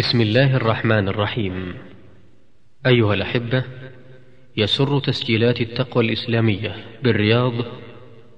[0.00, 1.74] بسم الله الرحمن الرحيم.
[2.86, 3.64] أيها الأحبة
[4.56, 7.52] يسر تسجيلات التقوى الإسلامية بالرياض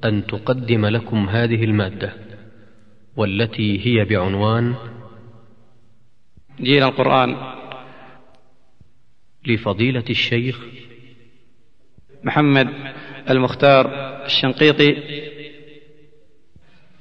[0.05, 2.13] أن تقدم لكم هذه المادة
[3.17, 4.75] والتي هي بعنوان
[6.61, 7.37] جيل القرآن.
[9.47, 10.61] لفضيلة الشيخ
[12.25, 12.69] محمد
[13.31, 13.87] المختار
[14.25, 14.97] الشنقيطي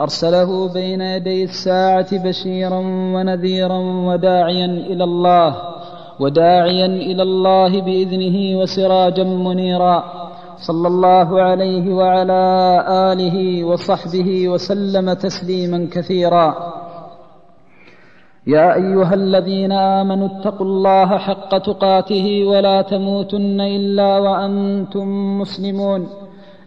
[0.00, 2.78] أرسله بين يدي الساعة بشيرا
[3.14, 5.56] ونذيرا وداعيا إلى الله
[6.20, 10.04] وداعيا إلى الله بإذنه وسراجا منيرا.
[10.58, 12.42] صلى الله عليه وعلى
[13.12, 16.54] آله وصحبه وسلم تسليما كثيرا.
[18.46, 26.27] يا أيها الذين آمنوا اتقوا الله حق تقاته ولا تموتن إلا وأنتم مسلمون.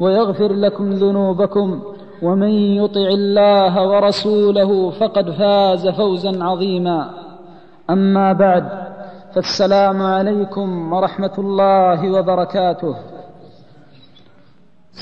[0.00, 1.80] ويغفر لكم ذنوبكم
[2.22, 7.10] ومن يطع الله ورسوله فقد فاز فوزا عظيما.
[7.90, 8.68] أما بعد
[9.34, 12.94] فالسلام عليكم ورحمة الله وبركاته.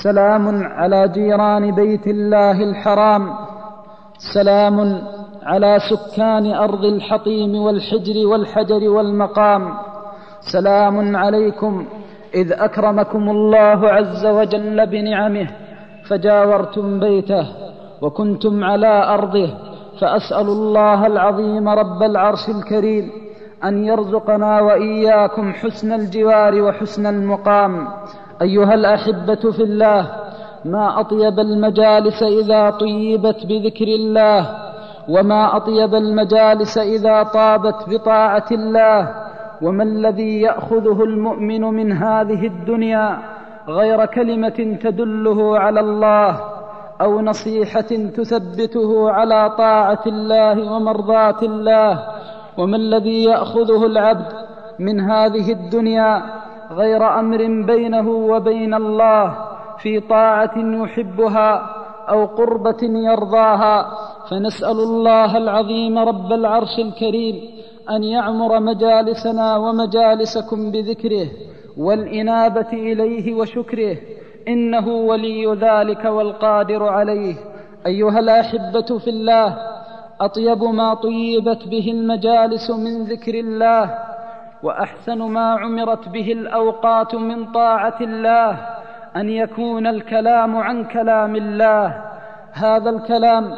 [0.03, 3.33] سلام على جيران بيت الله الحرام.
[4.33, 5.01] سلام
[5.43, 9.73] على سكان أرض الحطيم والحجر والحجر والمقام.
[10.41, 11.85] سلام عليكم
[12.35, 15.47] إذ أكرمكم الله عز وجل بنعمه
[16.09, 17.47] فجاورتم بيته
[18.01, 19.49] وكنتم على أرضه
[20.01, 23.11] فاسال الله العظيم رب العرش الكريم
[23.63, 27.87] أن يرزقنا وإياكم حسن الجوار وحسن المقام.
[28.41, 30.11] أيها الأحبة في الله
[30.65, 34.49] ما أطيب المجالس إذا طيبت بذكر الله
[35.09, 39.27] وما أطيب المجالس إذا طابت بطاعة الله
[39.61, 43.17] وما الذي يأخذه المؤمن من هذه الدنيا
[43.67, 46.39] غير كلمة تدله على الله
[47.01, 47.81] أو نصيحة
[48.17, 52.03] تثبته على طاعة الله ومرضاة الله؟
[52.57, 54.33] وما الذي يأخذه العبد
[54.79, 56.23] من هذه الدنيا
[56.71, 59.35] غير أمر بينه وبين الله
[59.77, 61.69] في طاعة يحبها
[62.09, 63.85] أو قربة يرضاها؟
[64.29, 67.56] فنسأل الله العظيم رب العرش الكريم
[67.89, 71.27] أن يعمر مجالسنا ومجالسكم بذكره
[71.77, 73.97] والإنابة إليه وشكره.
[74.47, 77.35] إنه ولي ذلك والقادر عليه.
[77.85, 79.57] أيها الأحبة في الله
[80.21, 83.99] أطيب ما طيبت به المجالس من ذكر الله
[84.63, 88.57] وأحسن ما عمرت به الأوقات من طاعة الله
[89.15, 92.01] أن يكون الكلام عن كلام الله.
[92.53, 93.53] هذا الكلام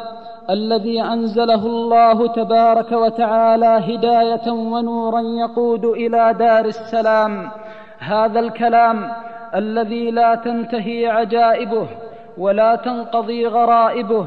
[0.50, 7.50] الذي أنزله الله تبارك وتعالى هداية ونورا يقود إلى دار السلام.
[7.98, 9.10] هذا الكلام
[9.54, 11.86] الذي لا تنتهي عجائبه
[12.38, 14.26] ولا تنقضي غرائبه.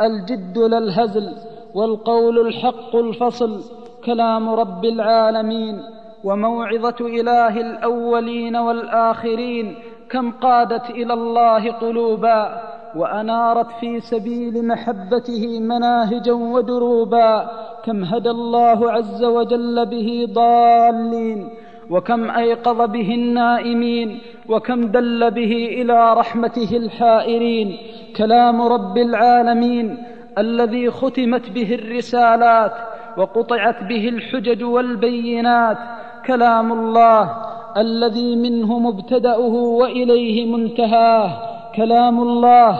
[0.00, 1.32] الجد لا الهزل
[1.74, 3.60] والقول الحق الفصل.
[4.04, 5.80] كلام رب العالمين
[6.24, 9.74] وموعظة إله الأولين والآخرين.
[10.10, 12.73] كم قادت إلى الله قلوبا.
[12.96, 17.50] وأنارت في سبيل محبته مناهجا ودروبا
[17.84, 21.48] كم هدى الله عز وجل به ضالين
[21.90, 27.76] وكم أيقظ به النائمين وكم دل به إلى رحمته الحائرين.
[28.16, 29.98] كلام رب العالمين
[30.38, 32.72] الذي ختمت به الرسالات
[33.16, 35.78] وقطعت به الحجج والبينات.
[36.26, 37.36] كلام الله
[37.76, 41.53] الذي منه مبتدأه وإليه منتهاه.
[41.76, 42.70] كلام الله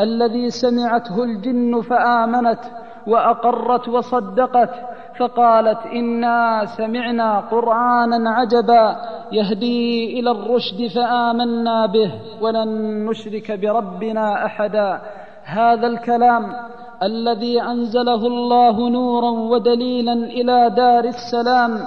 [0.00, 2.60] الذي سمعته الجن فآمنت
[3.06, 4.70] وأقرت وصدقت
[5.18, 8.96] فقالت إنا سمعنا قرآنا عجبا
[9.32, 12.68] يهدي إلى الرشد فآمنا به ولن
[13.06, 15.00] نشرك بربنا أحدا.
[15.44, 16.52] هذا الكلام
[17.02, 21.78] الذي أنزله الله نورا ودليلا إلى دار السلام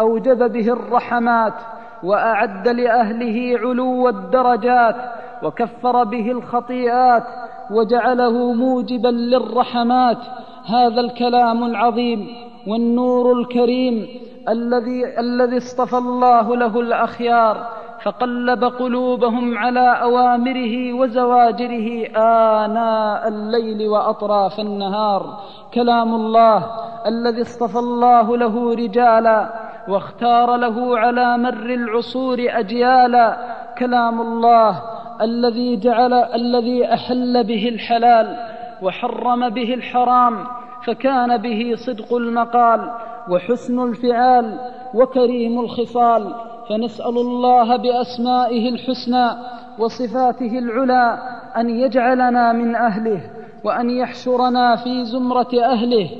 [0.00, 1.54] أوجب به الرحمات
[2.02, 4.96] وأعد لأهله علو الدرجات
[5.42, 7.24] وكفر به الخطيئات
[7.70, 10.18] وجعله موجبا للرحمات.
[10.66, 12.28] هذا الكلام العظيم
[12.66, 14.06] والنور الكريم
[14.48, 17.66] الذي الذي اصطفى الله له الأخيار
[18.02, 25.40] فقلب قلوبهم على أوامره وزواجره آناء الليل وأطراف النهار.
[25.74, 26.66] كلام الله
[27.06, 33.36] الذي اصطفى الله له رجالا واختار له على مر العصور اجيالا
[33.78, 34.82] كلام الله
[35.20, 38.36] الذي جعل الذي أحل به الحلال
[38.82, 40.46] وحرم به الحرام
[40.86, 42.90] فكان به صدق المقال
[43.30, 44.58] وحسن الفعال
[44.94, 46.34] وكريم الخصال
[46.68, 49.30] فنسأل الله بأسمائه الحسنى
[49.78, 51.18] وصفاته العلى
[51.56, 53.20] أن يجعلنا من أهله
[53.64, 56.10] وأن يحشرنا في زمرة أهله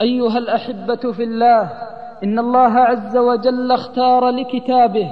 [0.00, 1.70] أيها الأحبة في الله
[2.24, 5.10] إن الله عز وجل اختار لكتابه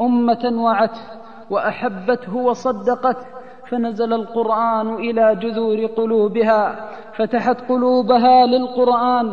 [0.00, 1.00] أمة وعته
[1.50, 3.26] وأحبته وصدقته
[3.70, 9.32] فنزل القرآن إلى جذور قلوبها فتحت قلوبها للقرآن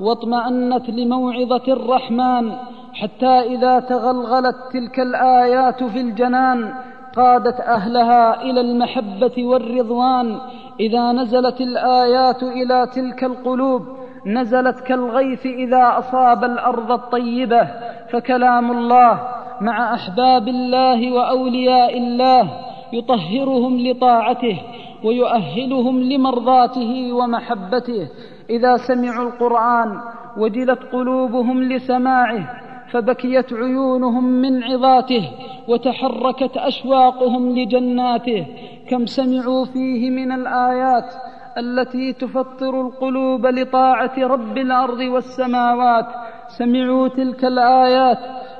[0.00, 2.52] واطمأنت لموعظة الرحمن
[2.92, 6.74] حتى إذا تغلغلت تلك الآيات في الجنان
[7.16, 10.38] قادت أهلها إلى المحبة والرضوان
[10.80, 13.82] إذا نزلت الآيات إلى تلك القلوب
[14.26, 17.68] نزلت كالغيث إذا أصاب الأرض الطيبة
[18.10, 19.20] فكلام الله
[19.60, 22.50] مع أحباب الله وأولياء الله
[22.92, 24.60] يطهرهم لطاعته
[25.04, 28.08] ويؤهلهم لمرضاته ومحبته.
[28.50, 30.00] إذا سمعوا القرآن
[30.36, 35.30] وجلت قلوبهم لسماعه فبكيت عيونهم من عظاته
[35.68, 38.46] وتحركت أشواقهم لجناته.
[38.88, 41.14] كم سمعوا فيه من الآيات
[41.60, 46.06] التي تفطر القلوب لطاعة رب الأرض والسماوات.
[46.48, 48.18] سمعوا تلك الآيات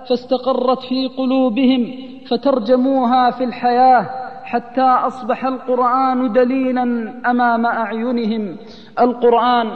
[0.09, 1.87] فاستقرت في قلوبهم
[2.31, 4.07] فترجموها في الحياة
[4.45, 6.83] حتى أصبح القرآن دليلا
[7.27, 8.57] أمام أعينهم.
[9.01, 9.71] القرآن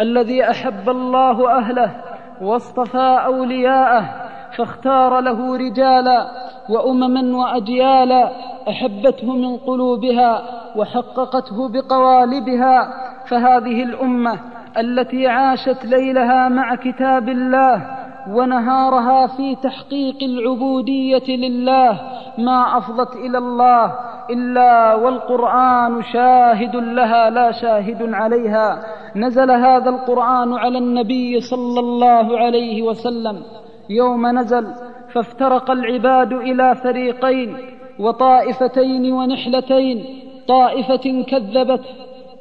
[0.00, 1.90] الذي أحب الله أهله
[2.42, 4.04] واصطفى أولياءه
[4.56, 8.30] فاختار له رجالا وامما واجيالا
[8.68, 10.42] أحبته من قلوبها
[10.76, 12.88] وحققته بقوالبها
[13.28, 14.38] فهذه الأمة
[14.78, 17.86] التي عاشت ليلها مع كتاب الله
[18.28, 22.00] ونهارها في تحقيق العبودية لله
[22.38, 23.94] ما أفضت إلى الله
[24.30, 28.82] إلا والقرآن شاهد لها لا شاهد عليها.
[29.16, 33.42] نزل هذا القرآن على النبي صلى الله عليه وسلم.
[33.90, 34.66] يوم نزل
[35.12, 37.56] فافترق العباد إلى فريقين
[37.98, 40.04] وطائفتين ونحلتين.
[40.48, 41.84] طائفة كذبت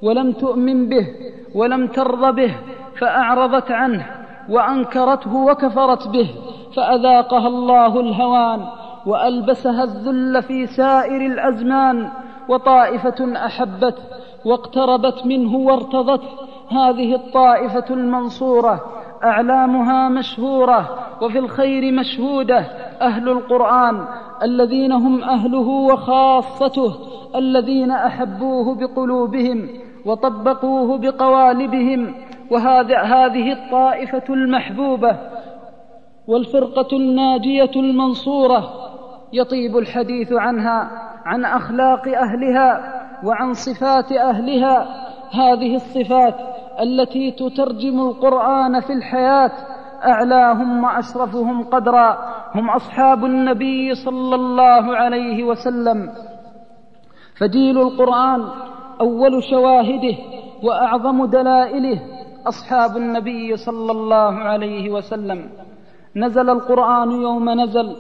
[0.02, 1.08] ولم تؤمن به
[1.56, 2.56] ولم ترض به
[3.00, 4.06] فأعرضت عنه
[4.50, 6.30] وأنكرته وكفرت به
[6.76, 8.66] فأذاقها الله الهوان
[9.06, 12.10] وألبسها الذل في سائر الأزمان.
[12.50, 14.04] وطائفة احبته
[14.46, 16.28] واقتربت منه وارتضته
[16.70, 18.82] هذه الطائفة المنصورة
[19.24, 20.90] أعلامها مشهورة
[21.22, 22.60] وفي الخير مشهودة.
[23.02, 24.06] أهل القرآن
[24.44, 26.96] الذين هم أهله وخاصته
[27.36, 29.70] الذين أحبوه بقلوبهم
[30.06, 32.16] وطبقوه بقوالبهم.
[32.52, 35.18] وهذه الطائفة المحبوبة
[36.28, 38.70] والفرقة الناجية المنصورة
[39.34, 40.92] يطيب الحديث عنها
[41.26, 45.06] عن أخلاق أهلها وعن صفات أهلها.
[45.32, 46.36] هذه الصفات
[46.82, 49.52] التي تترجم القرآن في الحياة
[50.06, 52.18] أعلاهم وأشرفهم قدرا
[52.56, 56.10] هم أصحاب النبي صلى الله عليه وسلم.
[57.40, 58.48] فجيل القرآن
[59.02, 60.18] أول شواهده
[60.64, 62.00] وأعظم دلائله
[62.48, 65.50] أصحاب النبي صلى الله عليه وسلم.
[66.16, 67.96] نزل القرآن يوم نزل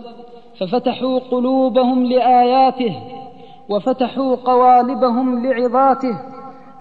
[0.59, 3.01] ففتحوا قلوبهم لآياته
[3.69, 6.19] وفتحوا قوالبهم لعظاته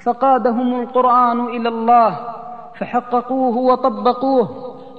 [0.04, 2.16] فقادهم القرآن إلى الله
[2.80, 4.48] فحققوه وطبقوه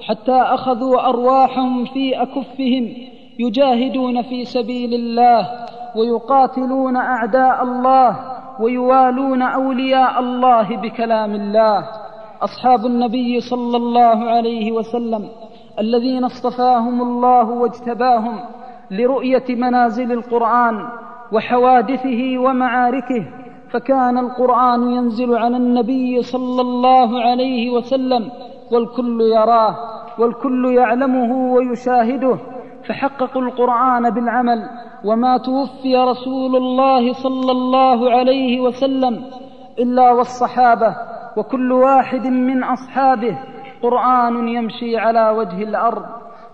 [0.08, 2.88] حتى أخذوا أرواحهم في أكفهم
[3.38, 5.48] يجاهدون في سبيل الله
[5.96, 8.16] ويقاتلون أعداء الله
[8.60, 11.84] ويوالون أولياء الله بكلام الله.
[12.42, 15.28] أصحاب النبي صلى الله عليه وسلم
[15.78, 18.40] الذين اصطفاهم الله واجتباهم
[18.90, 20.88] لرؤية منازل القرآن
[21.32, 23.26] وحوادثه ومعاركه
[23.72, 28.30] فكان القرآن ينزل على النبي صلى الله عليه وسلم
[28.72, 29.76] والكل يراه
[30.18, 32.38] والكل يعلمه ويشاهده
[32.88, 34.68] فحققوا القرآن بالعمل.
[35.04, 39.24] وما توفي رسول الله صلى الله عليه وسلم
[39.78, 40.96] إلا والصحابة
[41.36, 43.38] وكل واحد من أصحابه
[43.82, 46.04] قرآن يمشي على وجه الأرض.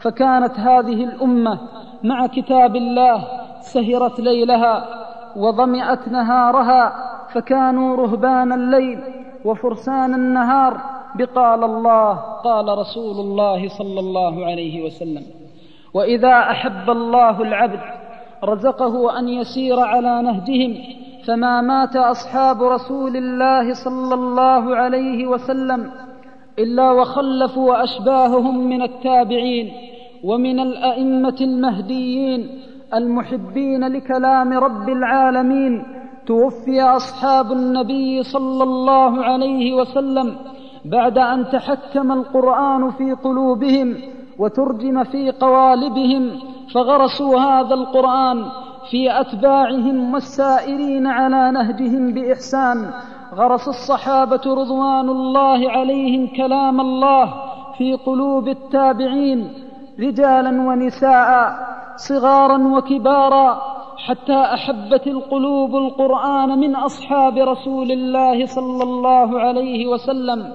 [0.00, 1.58] فكانت هذه الأمة
[2.04, 3.24] مع كتاب الله
[3.60, 5.05] سهرت ليلها.
[5.36, 6.92] وظمئت نهارها
[7.32, 9.00] فكانوا رهبان الليل
[9.44, 10.80] وفرسان النهار
[11.14, 12.14] بقال الله
[12.44, 15.22] قال رسول الله صلى الله عليه وسلم
[15.94, 17.80] وإذا أحب الله العبد
[18.44, 20.74] رزقه أن يسير على نهجهم
[21.26, 25.90] فما مات أصحاب رسول الله صلى الله عليه وسلم
[26.58, 29.72] إلا وخلفوا أشباههم من التابعين
[30.24, 32.60] ومن الأئمة المهديين
[32.94, 35.82] المحبين لكلام رب العالمين
[36.26, 40.36] توفي أصحاب النبي صلى الله عليه وسلم
[40.84, 43.96] بعد أن تحكم القرآن في قلوبهم
[44.38, 46.30] وترجم في قوالبهم
[46.74, 48.44] فغرسوا هذا القرآن
[48.90, 52.90] في أتباعهم والسائرين على نهجهم بإحسان.
[53.34, 57.34] غرس الصحابة رضوان الله عليهم كلام الله
[57.78, 59.48] في قلوب التابعين
[60.00, 61.75] رجالا ونساء.
[61.96, 63.60] صغارا وكبارا
[64.06, 70.52] حتى أحبت القلوب القرآن من أصحاب رسول الله صلى الله عليه وسلم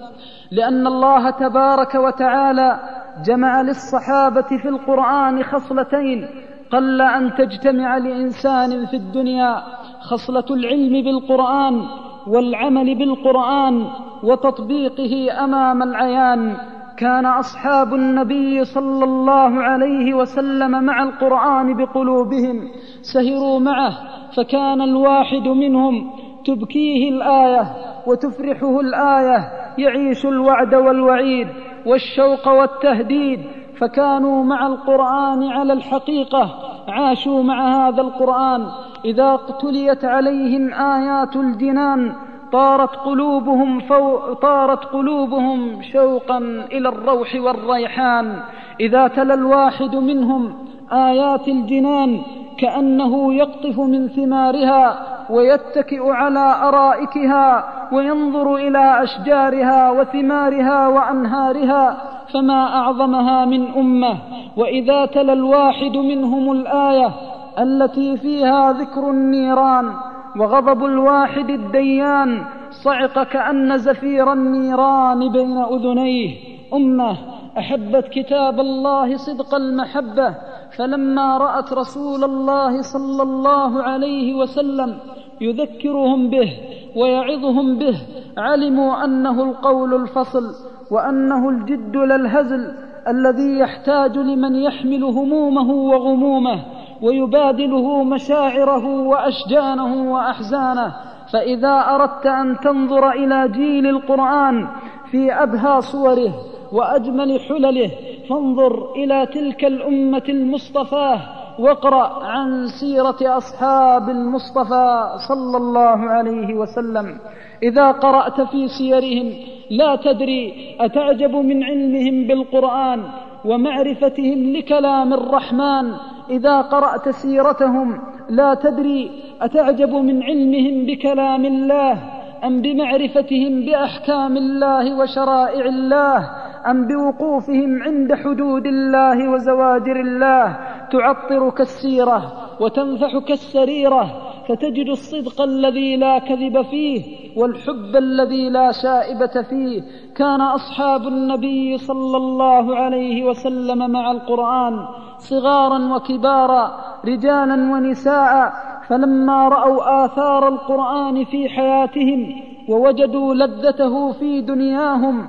[0.52, 2.80] لأن الله تبارك وتعالى
[3.26, 6.28] جمع للصحابة في القرآن خصلتين
[6.72, 9.64] قل أن تجتمع لإنسان في الدنيا
[10.02, 11.86] خصلة العلم بالقرآن
[12.28, 13.88] والعمل بالقرآن
[14.24, 16.58] وتطبيقه أمام العيان
[17.02, 23.92] كان أصحاب النبي صلى الله عليه وسلم مع القرآن بقلوبهم سهروا معه
[24.38, 26.12] فكان الواحد منهم
[26.46, 27.64] تبكيه الآية
[28.08, 31.48] وتفرحه الآية يعيش الوعد والوعيد
[31.86, 33.40] والشوق والتهديد
[33.80, 36.50] فكانوا مع القرآن على الحقيقة
[36.88, 38.66] عاشوا مع هذا القرآن
[39.06, 42.14] إذا تليت عليهم آيات الجنان
[42.52, 44.34] طارت قلوبهم فو...
[44.34, 46.38] طارت قلوبهم شوقا
[46.72, 48.40] إلى الروح والريحان.
[48.80, 50.54] إذا تلا الواحد منهم
[50.92, 52.22] آيات الجنان
[52.58, 54.98] كأنه يقطف من ثمارها
[55.30, 61.98] ويتكئ على أرائكها وينظر إلى أشجارها وثمارها وأنهارها
[62.34, 64.18] فما أعظمها من أمة.
[64.58, 67.12] وإذا تلا الواحد منهم الآية
[67.60, 69.94] التي فيها ذكر النيران
[70.40, 76.36] وغضب الواحد الديان صعق كأن زفير النيران بين أذنيه.
[76.74, 77.18] أمة
[77.58, 80.36] أحبت كتاب الله صدق المحبة
[80.78, 84.98] فلما رأت رسول الله صلى الله عليه وسلم
[85.42, 86.54] يذكرهم به
[86.96, 87.96] ويعظهم به
[88.38, 90.44] علموا أنه القول الفصل
[90.92, 92.74] وأنه الجد للهزل
[93.08, 96.66] الذي يحتاج لمن يحمل همومه وغمومه.
[97.02, 100.96] ويبادله مشاعره وأشجانه وأحزانه.
[101.34, 104.68] فإذا أردت أن تنظر إلى جيل القرآن
[105.12, 106.34] في أبهى صوره
[106.72, 107.92] وأجمل حلله
[108.30, 111.20] فانظر إلى تلك الأمة المصطفاه
[111.60, 117.18] واقرأ عن سيرة أصحاب المصطفى صلى الله عليه وسلم.
[117.64, 119.34] إذا قرأت في سيرهم
[119.70, 123.04] لا تدري أتعجب من علمهم بالقرآن
[123.46, 125.94] ومعرفتهم لكلام الرحمن.
[126.30, 131.98] إذا قرأت سيرتهم لا تدري أتعجب من علمهم بكلام الله
[132.44, 136.30] أم بمعرفتهم بأحكام الله وشرائع الله
[136.68, 140.58] أم بوقوفهم عند حدود الله وزواجر الله.
[140.92, 147.04] تعطر كالسيره وتنفح كالسريره فتجد الصدق الذي لا كذب فيه
[147.38, 149.82] والحب الذي لا شائبة فيه.
[150.16, 154.86] كان أصحاب النبي صلى الله عليه وسلم مع القرآن
[155.18, 156.72] صغارا وكبارا
[157.06, 158.54] رجالا ونساء
[158.88, 165.28] فلما رأوا آثار القرآن في حياتهم ووجدوا لذته في دنياهم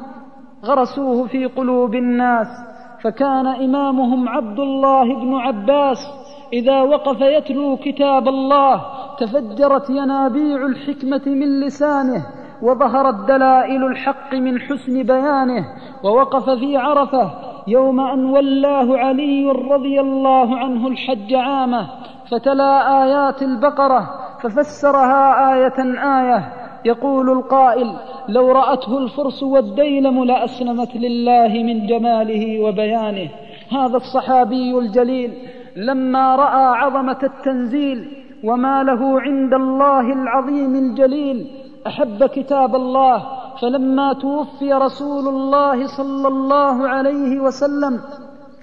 [0.65, 2.73] غرسوه في قلوب الناس.
[3.05, 5.99] فكان إمامهم عبد الله بن عباس
[6.53, 8.83] إذا وقف يتلو كتاب الله
[9.19, 12.27] تفجرت ينابيع الحكمة من لسانه
[12.63, 15.65] وظهرت دلائل الحق من حسن بيانه
[16.05, 17.31] ووقف في عرفة
[17.67, 21.89] يوم أن ولاه علي رضي الله عنه الحج عامة
[22.31, 24.11] فتلا آيات البقرة
[24.43, 25.79] ففسرها آية
[26.21, 26.53] آية.
[26.85, 27.97] يقول القائل
[28.29, 33.29] لو رأته الفرس والديلم لأسلمت لله من جماله وبيانه.
[33.73, 35.33] هذا الصحابي الجليل
[35.77, 38.09] لما رأى عظمة التنزيل
[38.45, 41.47] وما له عند الله العظيم الجليل
[41.87, 43.23] أحب كتاب الله.
[43.63, 48.01] فلما توفي رسول الله صلى الله عليه وسلم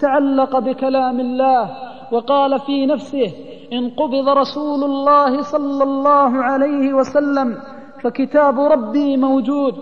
[0.00, 1.70] تعلق بكلام الله
[2.12, 3.32] وقال في نفسه
[3.72, 7.56] إن قبض رسول الله صلى الله عليه وسلم
[8.02, 9.74] فكتاب ربي موجود.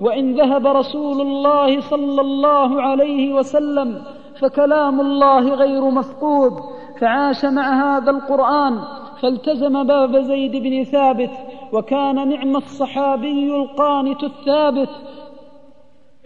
[0.00, 4.02] وإن ذهب رسول الله صلى الله عليه وسلم
[4.40, 6.52] فكلام الله غير مفقود
[7.00, 8.78] فعاش مع هذا القرآن
[9.22, 11.30] فالتزم باب زيد بن ثابت
[11.72, 14.90] وكان نعم الصحابي القانت الثابت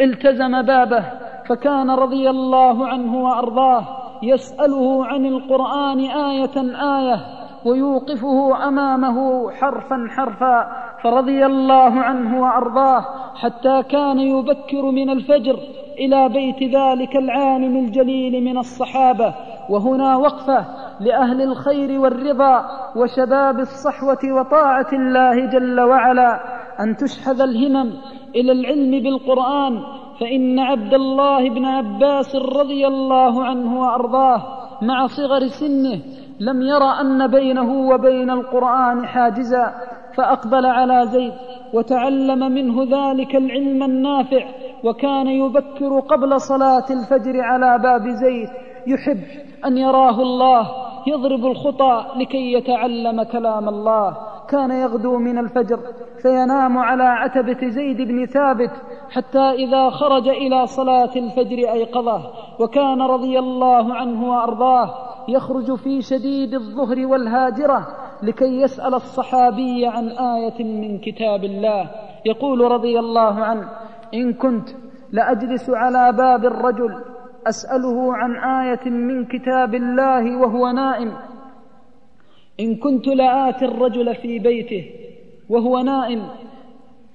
[0.01, 1.05] التزم بابه
[1.49, 3.85] فكان رضي الله عنه وأرضاه
[4.23, 6.57] يسأله عن القرآن آية
[6.99, 7.21] آية
[7.65, 10.69] ويوقفه أمامه حرفا حرفا
[11.03, 15.59] فرضي الله عنه وأرضاه حتى كان يبكر من الفجر
[15.99, 19.35] إلى بيت ذلك العالم الجليل من الصحابة
[19.71, 20.65] وهنا وقفة
[21.01, 22.65] لأهل الخير والرضا
[22.97, 26.41] وشباب الصحوة وطاعة الله جل وعلا.
[26.81, 27.93] أن تشحذ الهمم
[28.37, 29.83] إلى العلم بالقرآن
[30.21, 34.43] فإن عبد الله بن عباس رضي الله عنه وأرضاه
[34.83, 36.01] مع صغر سنه
[36.41, 39.75] لم ير أن بينه وبين القرآن حاجزا
[40.17, 41.33] فأقبل على زيد
[41.75, 44.47] وتعلم منه ذلك العلم النافع
[44.85, 48.49] وكان يبكر قبل صلاة الفجر على باب زيد
[48.87, 49.21] يحب
[49.67, 50.69] أن يراه الله
[51.07, 54.17] يضرب الخطى لكي يتعلم كلام الله.
[54.49, 55.79] كان يغدو من الفجر
[56.23, 58.71] فينام على عتبة زيد بن ثابت
[59.11, 62.21] حتى إذا خرج إلى صلاة الفجر أيقظه
[62.61, 65.08] وكان رضي الله عنه وأرضاه.
[65.29, 67.87] يخرج في شديد الظهر والهاجرة
[68.23, 71.91] لكي يسأل الصحابي عن آية من كتاب الله.
[72.27, 73.69] يقول رضي الله عنه
[74.15, 74.69] إن كنت
[75.13, 77.05] لأجلس على باب الرجل
[77.47, 81.13] أسأله عن آية من كتاب الله وهو نائم.
[82.61, 84.91] إن كنت لآتي الرجل في بيته
[85.49, 86.23] وهو نائم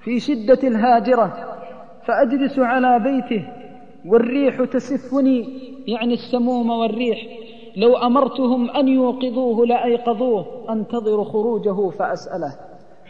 [0.04, 1.34] في شدة الهاجرة
[2.06, 3.48] فأجلس على بيته
[4.06, 5.48] والريح تسفني
[5.88, 7.43] يعني السموم والريح.
[7.78, 12.56] لو أمرتهم أن يوقظوه لأيقظوه أنتظر خروجه فأسأله.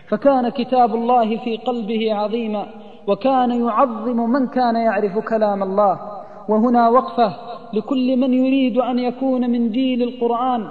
[0.09, 2.65] فكان كتاب الله في قلبه عظيما
[3.07, 5.99] وكان يعظم من كان يعرف كلام الله.
[6.49, 7.33] وهنا وقفة
[7.73, 10.61] لكل من يريد أن يكون من جيل القرآن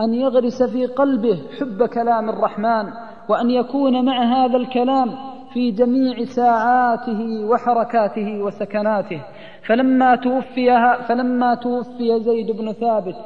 [0.00, 2.92] أن يغرس في قلبه حب كلام الرحمن
[3.28, 5.08] وأن يكون مع هذا الكلام
[5.52, 9.20] في جميع ساعاته وحركاته وسكناته.
[9.68, 13.16] فلما توفي فلما توفي زيد بن ثابت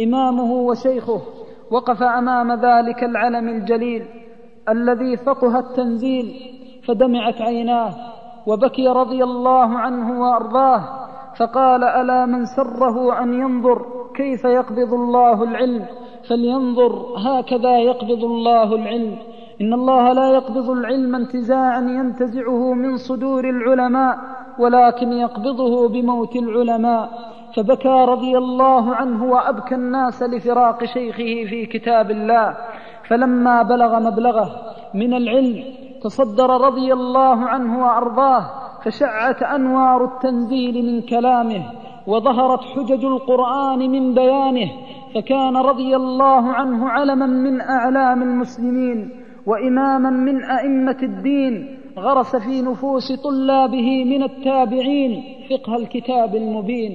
[0.00, 1.20] إمامه وشيخه
[1.70, 4.04] وقف أمام ذلك العلم الجليل
[4.68, 6.34] الذي فقه التنزيل
[6.86, 7.90] فدمعت عيناه
[8.46, 10.82] وبكي رضي الله عنه وأرضاه
[11.38, 15.86] فقال ألا من سره أن ينظر كيف يقبض الله العلم؟
[16.28, 19.16] فلينظر هكذا يقبض الله العلم.
[19.60, 24.18] إن الله لا يقبض العلم انتزاعا ينتزعه من صدور العلماء
[24.58, 27.10] ولكن يقبضه بموت العلماء.
[27.56, 32.56] فبكى رضي الله عنه وأبكى الناس لفراق شيخه في كتاب الله.
[33.08, 34.50] فلما بلغ مبلغه
[34.94, 35.64] من العلم
[36.02, 38.50] تصدر رضي الله عنه وأرضاه
[38.84, 41.62] فشعت أنوار التنزيل من كلامه
[42.06, 44.70] وظهرت حجج القرآن من بيانه.
[45.14, 49.25] فكان رضي الله عنه علما من أعلام المسلمين.
[49.46, 56.92] وإماما من أئمة الدين غرس في نفوس طلابه من التابعين فقه الكتاب المبين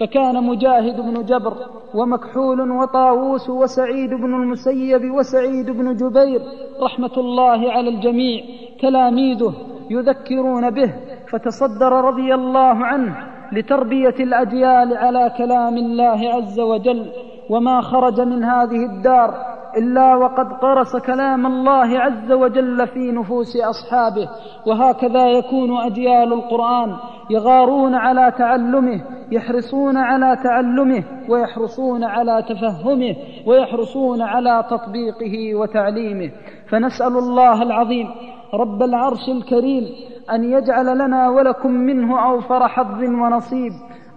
[0.00, 1.54] فكان مجاهد بن جبر
[1.94, 6.40] ومكحول وطاووس وسعيد بن المسيب وسعيد بن جبير
[6.82, 8.44] رحمة الله على الجميع
[8.80, 9.54] تلاميذه
[9.90, 10.92] يذكرون به
[11.28, 13.16] فتصدر رضي الله عنه
[13.52, 17.06] لتربية الأجيال على كلام الله عز وجل
[17.50, 24.28] وما خرج من هذه الدار إلا وقد قرس كلام الله عز وجل في نفوس أصحابه
[24.66, 26.96] وهكذا يكون أجيال القرآن
[27.30, 36.30] يغارون على تعلمه يحرصون على تعلمه ويحرصون على تفهمه ويحرصون على تطبيقه وتعليمه.
[36.70, 38.08] فنسأل الله العظيم
[38.54, 39.84] رب العرش الكريم
[40.30, 43.72] أن يجعل لنا ولكم منه أوفر حظ ونصيب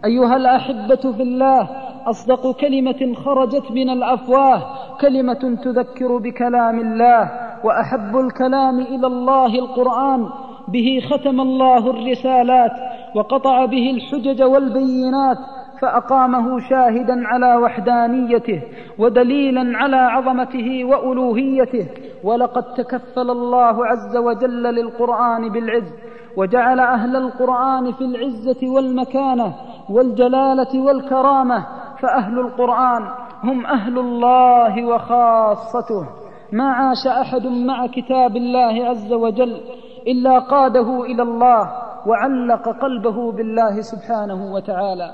[0.06, 1.70] أيها الأحبة في الله
[2.06, 4.62] أصدق كلمة خرجت من الأفواه
[5.02, 7.32] كلمة تذكر بكلام الله
[7.64, 10.30] وأحب الكلام إلى الله القرآن.
[10.68, 12.72] به ختم الله الرسالات
[13.16, 15.38] وقطع به الحجج والبينات
[15.82, 18.62] فأقامه شاهدا على وحدانيته
[19.00, 21.88] ودليلا على عظمته وألوهيته.
[22.24, 25.94] ولقد تكفل الله عز وجل للقرآن بالعز
[26.38, 29.54] وجعل أهل القرآن في العزة والمكانة.
[29.92, 31.66] والجلالة والكرامة
[32.02, 33.08] فأهل القرآن
[33.44, 36.08] هم أهل الله وخاصته.
[36.52, 39.62] ما عاش أحد مع كتاب الله عز وجل
[40.08, 41.72] إلا قاده إلى الله
[42.08, 45.12] وعلق قلبه بالله سبحانه وتعالى.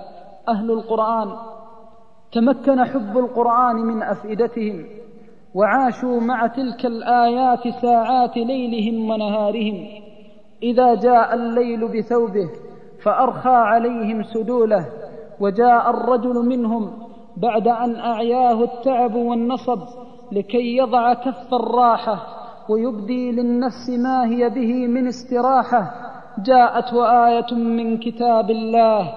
[0.50, 1.28] أهل القرآن
[2.32, 4.86] تمكن حب القرآن من أفئدتهم
[5.56, 9.88] وعاشوا مع تلك الآيات ساعات ليلهم ونهارهم.
[10.64, 12.67] إذا جاء الليل بثوبه
[13.04, 14.86] فأرخى عليهم سدوله
[15.40, 16.92] وجاء الرجل منهم
[17.38, 19.80] بعد أن أعياه التعب والنصب
[20.32, 22.18] لكي يضع كف الراحة
[22.70, 25.92] ويبدي للنفس ما هي به من استراحة.
[26.46, 29.14] جاءت وآية من كتاب الله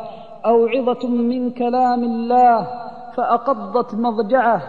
[0.47, 2.67] أو عظة من كلام الله
[3.17, 4.63] فأقضت مضجعه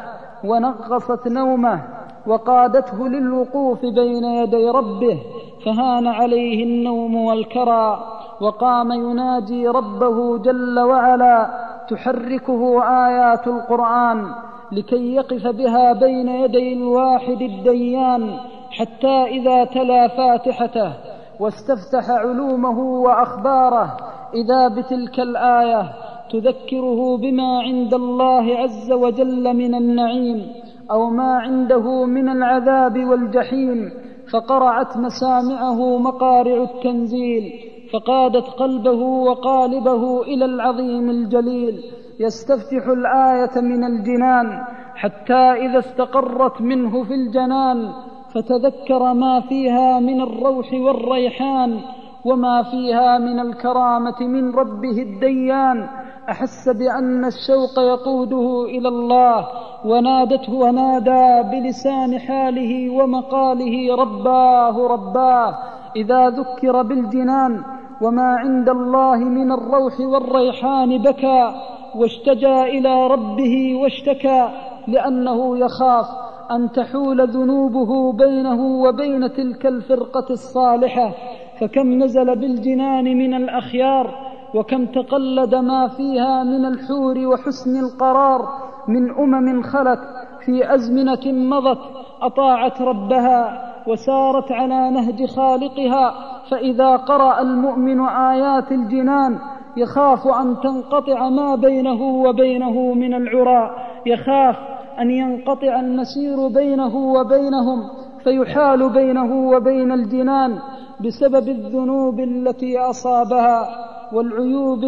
[0.43, 1.83] ونغصت نومه
[2.27, 5.19] وقادته للوقوف بين يدي ربه
[5.65, 7.99] فهان عليه النوم والكرى
[8.41, 11.49] وقام يناجي ربه جل وعلا
[11.89, 14.25] تحركه آيات القرآن
[14.71, 18.37] لكي يقف بها بين يدي الواحد الديان
[18.71, 20.93] حتى إذا تلا فاتحته
[21.39, 23.97] واستفتح علومه وأخباره
[24.33, 25.91] إذا بتلك الآية
[26.31, 30.47] تذكره بما عند الله عز وجل من النعيم
[30.91, 33.91] أو ما عنده من العذاب والجحيم
[34.33, 37.53] فقرعت مسامعه مقارع التنزيل
[37.93, 41.83] فقادت قلبه وقالبه إلى العظيم الجليل.
[42.19, 44.63] يستفتح الآية من الجنان
[44.95, 47.91] حتى إذا استقرت منه في الجنان
[48.33, 51.79] فتذكر ما فيها من الروح والريحان
[52.25, 55.87] وما فيها من الكرامة من ربه الديان.
[56.29, 59.47] أحس بأن الشوق يقوده إلى الله
[59.85, 65.57] ونادته ونادى بلسان حاله ومقاله رباه رباه.
[65.95, 67.63] إذا ذكر بالجنان
[68.01, 71.53] وما عند الله من الروح والريحان بكى
[71.95, 74.49] واشتجى إلى ربه واشتكى
[74.87, 76.05] لأنه يخاف
[76.51, 81.11] أن تحول ذنوبه بينه وبين تلك الفرقة الصالحة.
[81.59, 88.41] فكم نزل بالجنان من الأخيار وكم تقلد ما فيها من الحور وحسن القرار
[88.87, 89.99] من أمم خلت
[90.45, 91.79] في أزمنة مضت
[92.21, 96.13] أطاعت ربها وسارت على نهج خالقها.
[96.51, 99.39] فإذا قرأ المؤمن آيات الجنان
[99.77, 103.71] يخاف أن تنقطع ما بينه وبينه من العراء
[104.05, 104.55] يخاف
[104.99, 107.79] أن ينقطع المسير بينه وبينهم
[108.23, 110.59] فيحال بينه وبين الجنان
[111.05, 113.67] بسبب الذنوب التي أصابها.
[114.13, 114.83] والعيوب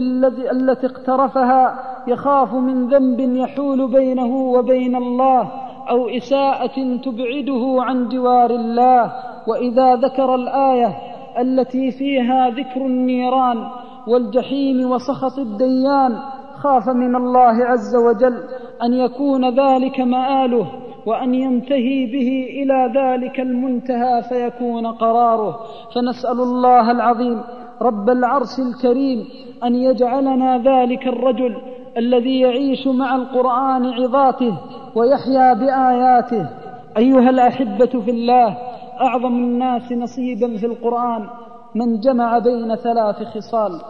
[0.51, 5.51] التي اقترفها يخاف من ذنب يحول بينه وبين الله
[5.89, 9.11] أو إساءة تبعده عن جوار الله.
[9.47, 10.97] وإذا ذكر الآية
[11.39, 13.67] التي فيها ذكر النيران
[14.07, 16.19] والجحيم وسخط الديان
[16.55, 18.37] خاف من الله عز وجل
[18.83, 20.67] أن يكون ذلك مآله
[21.05, 25.59] وأن ينتهي به إلى ذلك المنتهى فيكون قراره.
[25.95, 27.41] فنسأل الله العظيم
[27.83, 29.29] رب العرش الكريم
[29.63, 31.61] أن يجعلنا ذلك الرجل
[31.97, 34.57] الذي يعيش مع القرآن عظاته
[34.95, 36.49] ويحيا بآياته.
[36.97, 38.57] أيها الأحبة في الله
[39.01, 41.29] أعظم الناس نصيبا في القرآن
[41.75, 43.81] من جمع بين ثلاث خصال.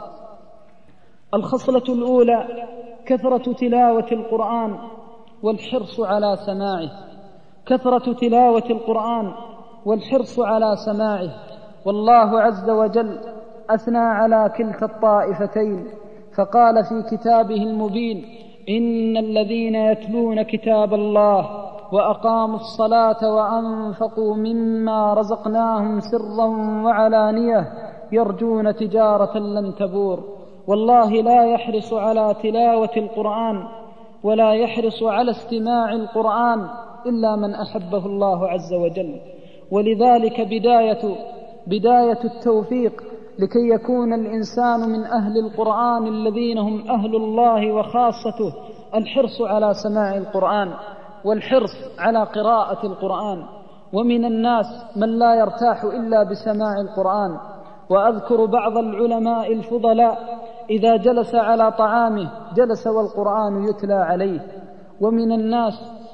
[1.34, 2.48] الخصلة الأولى
[3.06, 4.78] كثرة تلاوة القرآن
[5.44, 6.90] والحرص على سماعه.
[7.66, 9.32] كثرة تلاوة القرآن
[9.86, 11.30] والحرص على سماعه.
[11.86, 13.20] والله عز وجل
[13.76, 15.88] أثنى على كلتا الطائفتين
[16.36, 18.26] فقال في كتابه المبين
[18.70, 21.50] إن الذين يتلون كتاب الله
[21.92, 26.46] وأقاموا الصلاة وأنفقوا مما رزقناهم سرا
[26.86, 27.68] وعلانية
[28.12, 30.20] يرجون تجارة لن تبور.
[30.68, 33.64] والله لا يحرص على تلاوة القرآن
[34.24, 36.68] ولا يحرص على استماع القرآن
[37.06, 39.20] إلا من أحبه الله عز وجل.
[39.72, 41.16] ولذلك بداية
[41.68, 43.04] بداية التوفيق
[43.40, 48.54] لكي يكون الإنسان من أهل القرآن الذين هم أهل الله وخاصته
[48.96, 50.74] الحرص على سماع القرآن
[51.26, 53.44] والحرص على قراءة القرآن.
[53.94, 54.66] ومن الناس
[54.96, 57.38] من لا يرتاح إلا بسماع القرآن.
[57.90, 60.18] وأذكر بعض العلماء الفضلاء
[60.70, 64.40] إذا جلس على طعامه جلس والقرآن يتلى عليه.
[65.02, 65.74] ومن الناس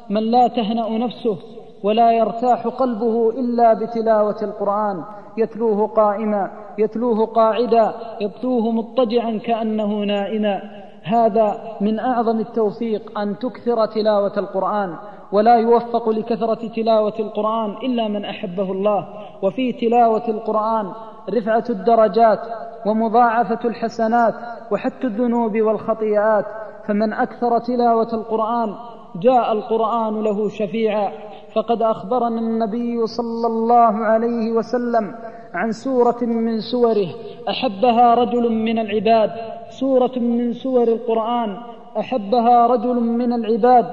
[0.09, 1.37] من لا تهنأ نفسه
[1.83, 5.03] ولا يرتاح قلبه إلا بتلاوة القرآن.
[5.37, 10.61] يتلوه قائما يتلوه قاعدا يتلوه مضطجعا كأنه نائما.
[11.03, 14.95] هذا من أعظم التوفيق أن تكثر تلاوة القرآن
[15.31, 19.07] ولا يوفق لكثرة تلاوة القرآن إلا من أحبه الله.
[19.41, 20.91] وفي تلاوة القرآن
[21.29, 22.39] رفعة الدرجات
[22.85, 24.33] ومضاعفة الحسنات
[24.71, 26.45] وحت الذنوب والخطيئات
[26.87, 28.75] فمن أكثر تلاوة القرآن
[29.15, 31.11] جاء القرآن له شفيعا.
[31.55, 35.15] فقد أخبرنا النبي صلى الله عليه وسلم
[35.53, 37.07] عن سورة من سوره
[37.49, 39.31] أحبها رجل من العباد.
[39.69, 41.57] سورة من سور القرآن
[41.99, 43.85] أحبها رجل من العباد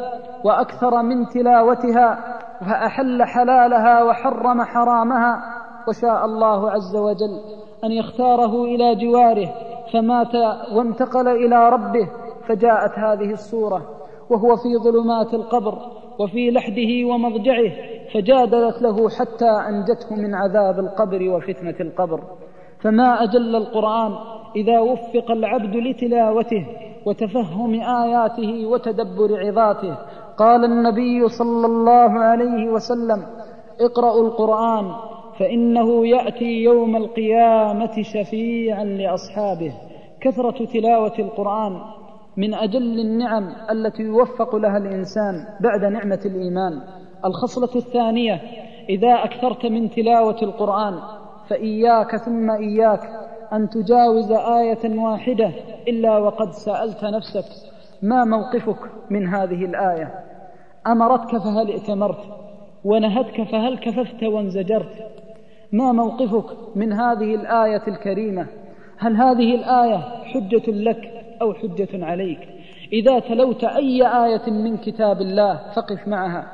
[0.45, 2.19] وأكثر من تلاوتها
[2.61, 5.41] فأحل حلالها وحرم حرامها
[5.89, 7.41] وشاء الله عز وجل
[7.85, 9.49] أن يختاره إلى جواره
[9.93, 10.35] فمات
[10.73, 12.09] وانتقل إلى ربه
[12.49, 13.83] فجاءت هذه الصورة
[14.31, 15.79] وهو في ظلمات القبر.
[16.19, 17.73] وفي لحده ومضجعه
[18.15, 22.21] فجادلت له حتى أنجته من عذاب القبر وفتنة القبر.
[22.81, 24.13] فما أجل القرآن
[24.57, 26.67] إذا وفق العبد لتلاوته
[27.07, 29.97] وتفهم آياته وتدبر عظاته.
[30.39, 33.27] قال النبي صلى الله عليه وسلم
[33.81, 34.91] اقرأوا القرآن
[35.39, 39.73] فإنه يأتي يوم القيامة شفيعا لأصحابه.
[40.21, 41.81] كثرة تلاوة القرآن
[42.37, 46.81] من أجل النعم التي يوفق لها الإنسان بعد نعمة الإيمان.
[47.25, 48.41] الخصلة الثانية
[48.89, 50.99] إذا أكثرت من تلاوة القرآن
[51.49, 53.01] فإياك ثم إياك
[53.53, 55.51] أن تجاوز آية واحدة
[55.89, 57.45] إلا وقد سألت نفسك
[58.03, 58.79] ما موقفك
[59.11, 60.15] من هذه الآية؟
[60.87, 62.19] أمرتك فهل ائتمرت؟
[62.85, 65.07] ونهتك فهل كففت وانزجرت؟
[65.73, 68.47] ما موقفك من هذه الآية الكريمة؟
[68.99, 72.39] هل هذه الآية حجة لك أو حجة عليك.
[72.93, 76.47] إذا تلوت أي آية من كتاب الله فقف معها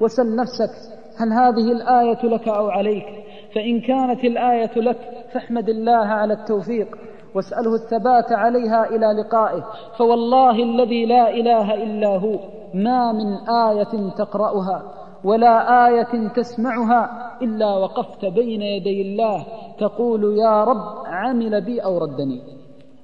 [0.00, 0.74] وسل نفسك
[1.20, 3.06] هل هذه الآية لك أو عليك.
[3.54, 4.98] فإن كانت الآية لك
[5.32, 6.88] فاحمد الله على التوفيق
[7.34, 9.64] واسأله الثبات عليها إلى لقائه.
[9.98, 12.38] فوالله الذي لا إله إلا هو
[12.74, 14.82] ما من آية تقرأها
[15.24, 19.46] ولا آية تسمعها إلا وقفت بين يدي الله
[19.78, 22.59] تقول يا رب عمل بي أو ردني.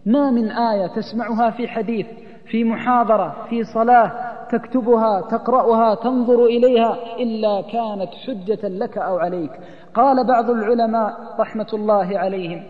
[0.07, 2.07] ما من آية تسمعها في حديث
[2.51, 4.13] في محاضرة في صلاة
[4.51, 9.51] تكتبها تقرأها تنظر إليها إلا كانت حجة لك أو عليك.
[9.95, 12.63] قال بعض العلماء رحمة الله عليهم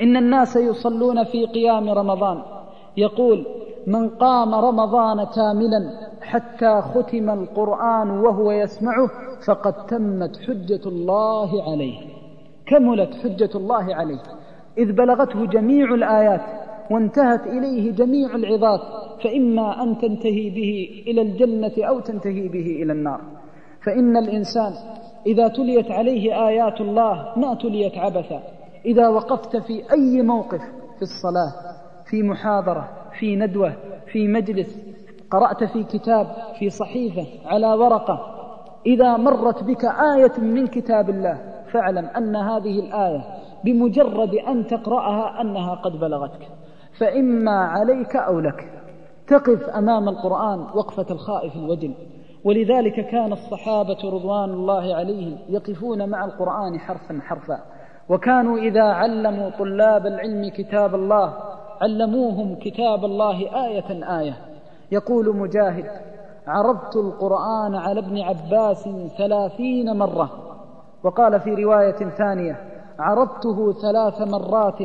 [0.00, 2.42] إن الناس يصلون في قيام رمضان.
[2.96, 3.46] يقول
[3.86, 5.90] من قام رمضان كاملا
[6.22, 9.08] حتى ختم القرآن وهو يسمعه
[9.46, 11.98] فقد تمت حجة الله عليه.
[12.66, 14.22] كملت حجة الله عليه.
[14.78, 16.61] إذ بلغته جميع الآيات.
[16.90, 18.80] وانتهت إليه جميع العظات
[19.24, 23.20] فإما أن تنتهي به إلى الجنة أو تنتهي به إلى النار.
[23.86, 24.72] فإن الإنسان
[25.26, 28.42] إذا تليت عليه آيات الله ما تليت عبثا.
[28.86, 30.60] إذا وقفت في أي موقف
[30.96, 31.52] في الصلاة
[32.10, 33.76] في محاضرة في ندوة
[34.12, 34.78] في مجلس
[35.30, 36.26] قرأت في كتاب
[36.58, 38.20] في صحيفة على ورقة
[38.86, 41.38] إذا مرت بك آية من كتاب الله
[41.72, 43.24] فاعلم أن هذه الآية
[43.64, 46.48] بمجرد أن تقرأها أنها قد بلغتك.
[47.02, 48.68] فإما عليك أو لك.
[49.28, 51.94] تقف أمام القرآن وقفة الخائف الوجل
[52.44, 57.58] ولذلك كان الصحابة رضوان الله عليهم يقفون مع القرآن حرفا حرفا.
[58.08, 61.34] وكانوا إذا علموا طلاب العلم كتاب الله
[61.80, 64.36] علموهم كتاب الله آية آية.
[64.92, 65.90] يقول مجاهد
[66.46, 68.88] عرضت القرآن على ابن عباس
[69.18, 70.30] ثلاثين مرة.
[71.04, 72.56] وقال في رواية ثانية
[72.98, 74.82] عرضته ثلاث مرات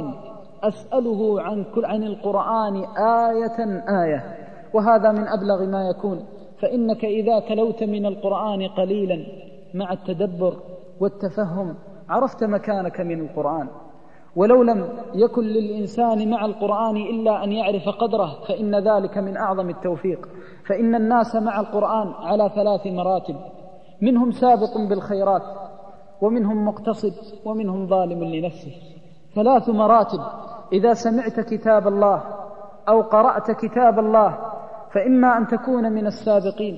[0.64, 4.38] أسأله عن كل عن القرآن آية آية
[4.74, 6.26] وهذا من أبلغ ما يكون.
[6.62, 9.26] فإنك إذا تلوت من القرآن قليلا
[9.74, 10.54] مع التدبر
[11.00, 11.76] والتفهم
[12.10, 13.68] عرفت مكانك من القرآن.
[14.36, 20.28] ولو لم يكن للإنسان مع القرآن إلا أن يعرف قدره فإن ذلك من أعظم التوفيق.
[20.68, 23.36] فإن الناس مع القرآن على ثلاث مراتب
[24.02, 25.44] منهم سابق بالخيرات
[26.22, 27.14] ومنهم مقتصد
[27.46, 28.97] ومنهم ظالم لنفسه.
[29.38, 30.20] ثلاث مراتب.
[30.74, 32.24] إذا سمعت كتاب الله
[32.90, 34.38] أو قرأت كتاب الله
[34.94, 36.78] فإما أن تكون من السابقين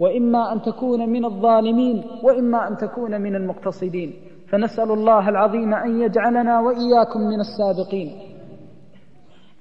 [0.00, 4.12] وإما أن تكون من الظالمين وإما أن تكون من المقتصدين.
[4.50, 8.10] فنسأل الله العظيم أن يجعلنا وإياكم من السابقين.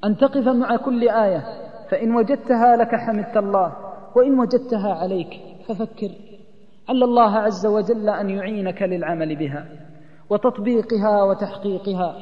[0.06, 1.43] أن تقف مع كل آية
[1.91, 3.73] فإن وجدتها لك حمدت الله
[4.15, 5.30] وإن وجدتها عليك
[5.67, 6.10] ففكر.
[6.89, 9.87] عل الله عز وجل أن يعينك للعمل بها.
[10.30, 12.16] وتطبيقها وتحقيقها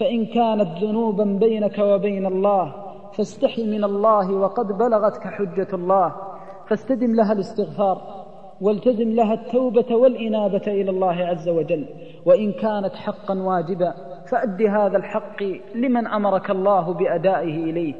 [0.00, 2.72] فإن كانت ذنوبا بينك وبين الله
[3.14, 6.12] فاستحي من الله وقد بلغتك حجة الله
[6.68, 8.24] فاستدم لها الاستغفار
[8.60, 11.86] والتزم لها التوبة والإنابة إلى الله عز وجل.
[12.26, 13.94] وإن كانت حقا واجبا
[14.30, 15.42] فأد هذا الحق
[15.74, 17.94] لمن أمرك الله بأدائه إليه.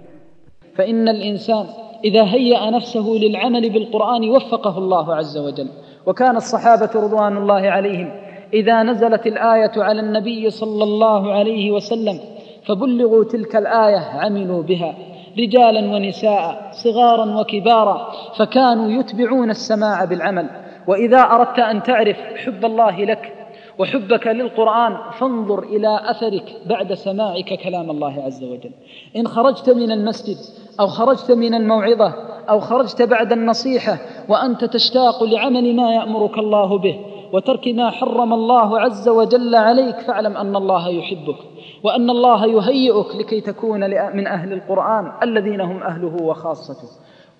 [0.75, 1.67] فإن الإنسان
[2.05, 5.69] إذا هيأ نفسه للعمل بالقرآن وفقه الله عز وجل
[6.07, 8.11] وكان الصحابة رضوان الله عليهم
[8.55, 12.21] إذا نزلت الآية على النبي صلى الله عليه وسلم
[12.67, 14.95] فبلغوا تلك الآية عملوا بها
[15.39, 20.51] رجالا ونساء صغارا وكبارا فكانوا يتبعون السماع بالعمل
[20.87, 23.35] وإذا أردت أن تعرف حب الله لك
[23.79, 28.71] وحبك للقرآن فانظر إلى أثرك بعد سماعك كلام الله عز وجل.
[29.17, 30.37] إن خرجت من المسجد
[30.81, 32.15] أو خرجت من الموعظة
[32.49, 36.99] أو خرجت بعد النصيحة وأنت تشتاق لعمل ما يأمرك الله به
[37.33, 41.37] وترك ما حرم الله عز وجل عليك فاعلم أن الله يحبك
[41.85, 43.81] وأن الله يهيئك لكي تكون
[44.17, 46.89] من أهل القرآن الذين هم أهله وخاصته.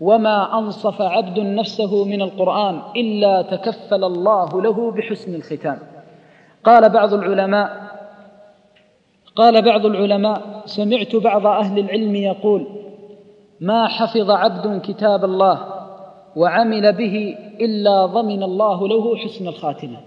[0.01, 5.79] وما أنصف عبد نفسه من القرآن إلا تكفل الله له بحسن الختام.
[6.65, 7.89] قال بعض العلماء
[9.37, 12.67] قال بعض العلماء سمعت بعض أهل العلم يقول
[13.61, 15.78] ما حفظ عبد كتاب الله
[16.39, 19.99] وعمل به إلا ضمن الله له حسن الخاتمة.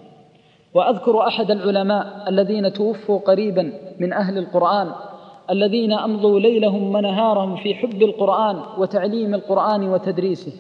[0.74, 4.88] وأذكر أحد العلماء الذين توفوا قريبا من أهل القرآن
[5.50, 10.54] الذين أمضوا ليلهم ونهارهم في حب القرآن وتعليم القرآن وتدريسه.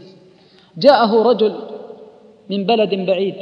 [0.78, 1.54] جاءه رجل
[2.50, 3.36] من بلد بعيد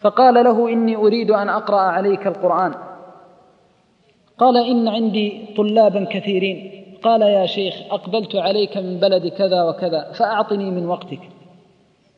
[0.00, 2.74] فقال له إني أريد أن أقرأ عليك القرآن.
[4.38, 10.70] قال إن عندي طلابا كثيرين قال يا شيخ أقبلت عليك من بلد كذا وكذا فأعطني
[10.70, 11.20] من وقتك.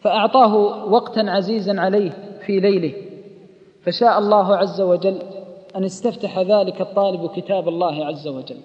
[0.01, 0.57] فأعطاه
[0.93, 2.11] وقتا عزيزا عليه
[2.47, 2.93] في ليله.
[3.83, 5.19] فشاء الله عز وجل
[5.77, 8.59] أن استفتح ذلك الطالب كتاب الله عز وجل.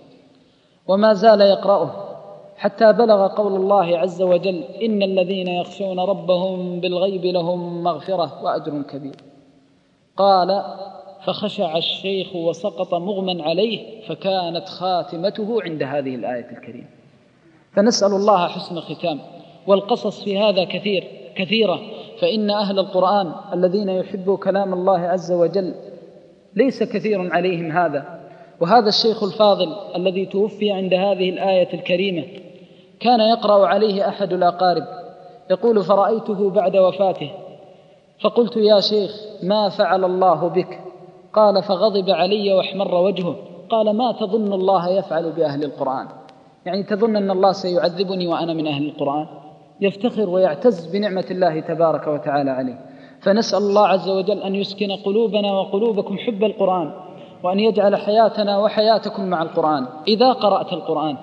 [0.87, 1.91] وما زال يقرأه
[2.57, 9.15] حتى بلغ قول الله عز وجل إن الذين يخشون ربهم بالغيب لهم مغفرة وأجر كبير.
[10.17, 10.63] قال
[11.25, 16.87] فخشع الشيخ وسقط مغمى عليه فكانت خاتمته عند هذه الآية الكريمة.
[17.73, 19.19] فنسأل الله حسن الختام
[19.67, 21.03] والقصص في هذا كثير
[21.35, 21.79] كثيرة.
[22.19, 25.73] فإن أهل القرآن الذين يحبوا كلام الله عز وجل
[26.55, 28.19] ليس كثير عليهم هذا.
[28.61, 32.23] وهذا الشيخ الفاضل الذي توفي عند هذه الآية الكريمة
[32.99, 34.83] كان يقرأ عليه أحد الأقارب
[35.51, 37.31] يقول فرأيته بعد وفاته.
[38.21, 39.11] فقلت يا شيخ
[39.43, 40.79] ما فعل الله بك؟
[41.33, 43.35] قال فغضب علي واحمر وجهه.
[43.69, 46.07] قال ما تظن الله يفعل بأهل القرآن؟
[46.65, 49.25] يعني تظن أن الله سيعذبني وأنا من أهل القرآن؟
[49.81, 52.79] يفتخر ويعتز بنعمة الله تبارك وتعالى عليه.
[53.21, 56.91] فنسأل الله عز وجل أن يسكن قلوبنا وقلوبكم حب القرآن
[57.43, 59.85] وأن يجعل حياتنا وحياتكم مع القرآن.
[60.07, 61.17] إذا قرأت القرآن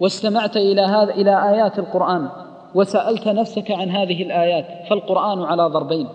[0.00, 2.28] واستمعت إلى هذا إلى آيات القرآن
[2.74, 6.08] وسألت نفسك عن هذه الآيات فالقرآن على ضربين.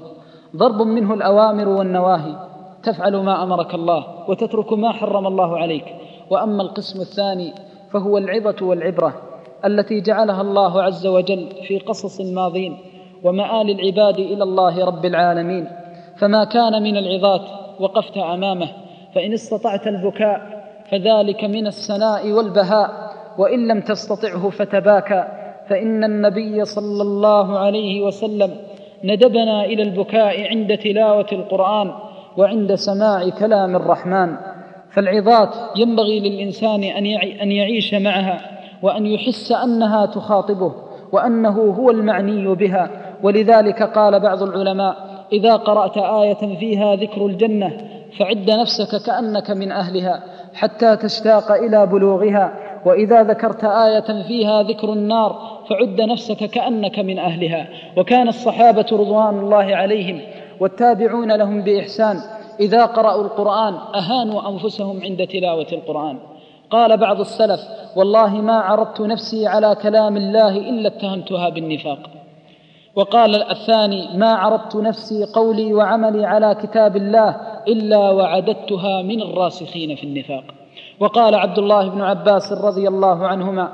[0.56, 2.51] ضرب منه الأوامر والنواهي.
[2.84, 5.86] تفعل ما أمرك الله وتترك ما حرم الله عليك.
[6.30, 7.54] وأما القسم الثاني
[7.92, 9.14] فهو العظة والعبرة
[9.66, 12.78] التي جعلها الله عز وجل في قصص الماضين
[13.24, 15.68] ومآل العباد إلى الله رب العالمين.
[16.20, 17.42] فما كان من العظات
[17.80, 18.68] وقفت أمامه
[19.16, 22.90] فإن استطعت البكاء فذلك من السناء والبهاء
[23.38, 25.42] وإن لم تستطعه فتباكى.
[25.70, 28.52] فإن النبي صلى الله عليه وسلم
[29.04, 31.92] ندبنا إلى البكاء عند تلاوة القرآن
[32.38, 34.36] وعند سماع كلام الرحمن.
[34.92, 36.84] فالعظات ينبغي للإنسان
[37.42, 38.42] أن يعيش معها
[38.82, 40.74] وأن يحس أنها تخاطبه
[41.12, 42.90] وأنه هو المعني بها.
[43.24, 44.96] ولذلك قال بعض العلماء
[45.34, 47.78] إذا قرأت آية فيها ذكر الجنة
[48.20, 52.54] فعد نفسك كأنك من أهلها حتى تشتاق إلى بلوغها.
[52.86, 55.40] وإذا ذكرت آية فيها ذكر النار
[55.70, 57.68] فعد نفسك كأنك من أهلها.
[57.98, 60.22] وكان الصحابة رضوان الله عليهم
[60.62, 62.18] والتابعون لهم بإحسان.
[62.60, 66.18] إذا قرأوا القرآن أهانوا أنفسهم عند تلاوة القرآن.
[66.70, 67.60] قال بعض السلف
[67.96, 72.00] والله ما عرضت نفسي على كلام الله إلا اتهمتها بالنفاق.
[72.96, 80.04] وقال الثاني ما عرضت نفسي قولي وعملي على كتاب الله إلا وعددتها من الراسخين في
[80.04, 80.44] النفاق.
[81.00, 83.72] وقال عبد الله بن عباس رضي الله عنهما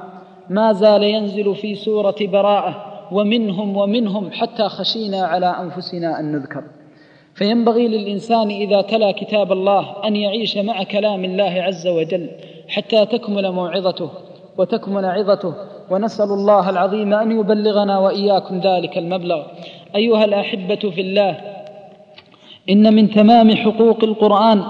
[0.50, 2.76] ما زال ينزل في سورة براءة
[3.12, 6.64] ومنهم ومنهم حتى خشينا على أنفسنا أن نذكر.
[7.38, 12.30] فينبغي للإنسان إذا تلا كتاب الله أن يعيش مع كلام الله عز وجل
[12.68, 14.10] حتى تكمل موعظته
[14.58, 15.54] وتكمن عظته.
[15.92, 19.44] ونسأل الله العظيم أن يبلغنا وإياكم ذلك المبلغ.
[19.96, 21.38] أيها الأحبة في الله
[22.70, 24.64] إن من تمام حقوق القرآن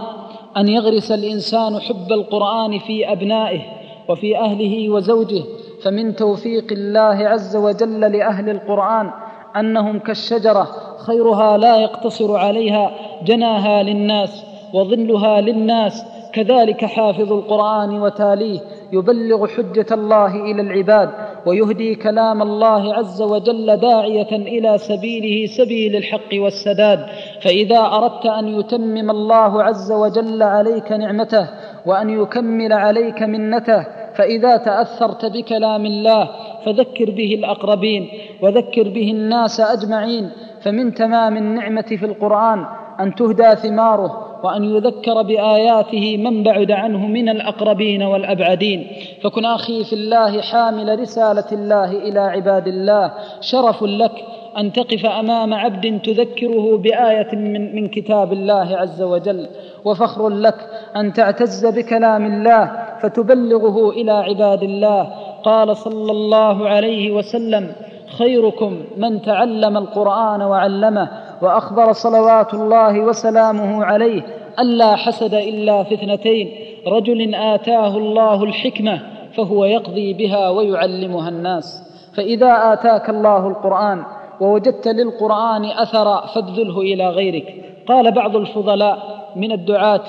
[0.57, 3.61] أن يغرس الإنسان حب القرآن في أبنائه
[4.09, 5.43] وفي أهله وزوجه
[5.83, 9.11] فمن توفيق الله عز وجل لأهل القرآن
[9.55, 10.67] أنهم كالشجرة
[11.07, 12.91] خيرها لا يقتصر عليها
[13.25, 16.05] جناها للناس وظلها للناس.
[16.33, 18.59] كذلك حافظ القرآن وتاليه
[18.93, 21.09] يبلغ حجة الله إلى العباد
[21.45, 27.05] ويهدي كلام الله عز وجل داعية إلى سبيله سبيل الحق والسداد.
[27.41, 31.47] فإذا أردت أن يتمم الله عز وجل عليك نعمته
[31.85, 36.29] وأن يكمل عليك منته فإذا تأثرت بكلام الله
[36.65, 38.09] فذكر به الأقربين
[38.41, 40.29] وذكر به الناس أجمعين
[40.61, 42.65] فمن تمام النعمة في القرآن
[42.99, 48.87] أن تهدى ثماره وأن يذكر بآياته من بعد عنه من الأقربين والأبعدين.
[49.23, 53.11] فكن أخي في الله حامل رسالة الله إلى عباد الله
[53.41, 54.11] شرف لك
[54.57, 59.47] أن تقف أمام عبد تذكره بآية من, من كتاب الله عز وجل
[59.85, 60.55] وفخر لك
[60.95, 65.09] أن تعتز بكلام الله فتبلغه إلى عباد الله.
[65.43, 67.71] قال صلى الله عليه وسلم
[68.17, 71.09] خيركم من تعلم القرآن وعلمه
[71.41, 74.21] وأخبر صلوات الله وسلامه عليه
[74.59, 76.51] ألا حسد إلا في اثنتين
[76.87, 78.99] رجل آتاه الله الحكمة
[79.33, 81.83] فهو يقضي بها ويعلمها الناس.
[82.13, 84.03] فإذا آتاك الله القرآن
[84.41, 87.55] ووجدت للقرآن أثرا فابذله إلى غيرك.
[87.87, 90.01] قال بعض الفضلاء من الدعاة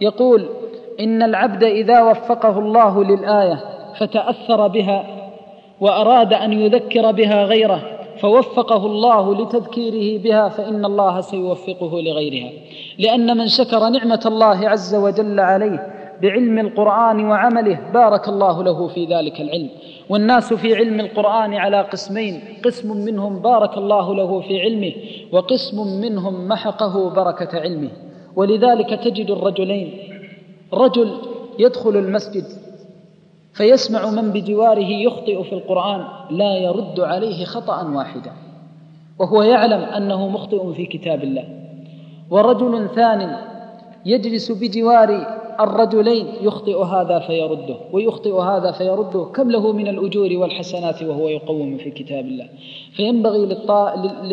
[0.00, 0.48] يقول
[1.00, 3.60] إن العبد إذا وفقه الله للآية
[3.98, 5.06] فتأثر بها
[5.80, 7.80] وأراد أن يذكر بها غيره
[8.18, 12.50] فوفقه الله لتذكيره بها فإن الله سيوفقه لغيرها.
[12.98, 17.78] لأن من شكر نعمة الله عز وجل عليه بعلم القرآن وعمله.
[17.94, 19.68] بارك الله له في ذلك العلم.
[20.08, 22.40] والناس في علم القرآن على قسمين.
[22.64, 24.92] قسم منهم بارك الله له في علمه
[25.32, 27.90] وقسم منهم محقه بركة علمه.
[28.36, 29.98] ولذلك تجد الرجلين.
[30.74, 31.10] رجل
[31.58, 32.44] يدخل المسجد
[33.54, 38.32] فيسمع من بجواره يخطئ في القرآن لا يرد عليه خطأ واحدا.
[39.18, 41.44] وهو يعلم أنه مخطئ في كتاب الله.
[42.30, 43.36] ورجل ثان
[44.06, 49.24] يجلس بجوار الرجلين يخطئ هذا فيرده ويخطئ هذا فيرده.
[49.24, 52.48] كم له من الأجور والحسنات وهو يقوم في كتاب الله.
[52.92, 53.58] فينبغي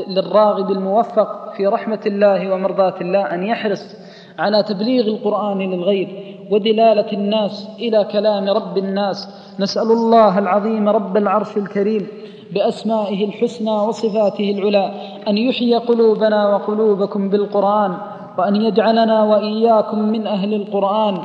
[0.08, 3.96] للراغب الموفق في رحمة الله ومرضاة الله أن يحرص
[4.40, 6.08] على تبليغ القرآن للغير
[6.52, 9.30] ودلالة الناس إلى كلام رب الناس.
[9.60, 12.08] نسأل الله العظيم رب العرش الكريم
[12.54, 14.92] بأسمائه الحسنى وصفاته العلى
[15.28, 17.98] أن يحيي قلوبنا وقلوبكم بالقرآن.
[18.38, 21.18] وأن يجعلنا وإياكم من أهل القرآن.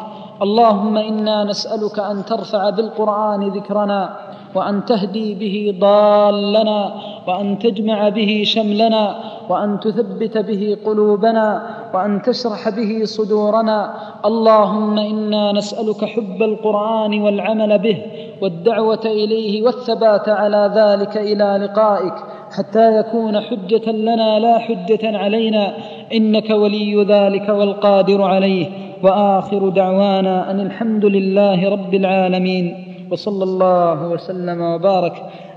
[0.42, 4.16] اللهم إنا نسألك أن ترفع بالقرآن ذكرنا
[4.54, 6.80] وأن تهدي به ضالنا
[7.28, 9.04] وأن تجمع به شملنا
[9.48, 11.62] وأن تثبت به قلوبنا
[11.94, 13.94] وأن تشرح به صدورنا.
[14.24, 17.98] اللهم إنا نسألك حب القرآن والعمل به
[18.42, 22.14] والدعوة إليه والثبات على ذلك إلى لقائك.
[22.58, 25.76] حتى يكون حجة لنا لا حجة علينا.
[26.14, 28.66] إنك ولي ذلك والقادر عليه.
[29.02, 32.86] وآخر دعوانا أن الحمد لله رب العالمين.
[33.10, 35.12] وصلى الله وسلم وبارك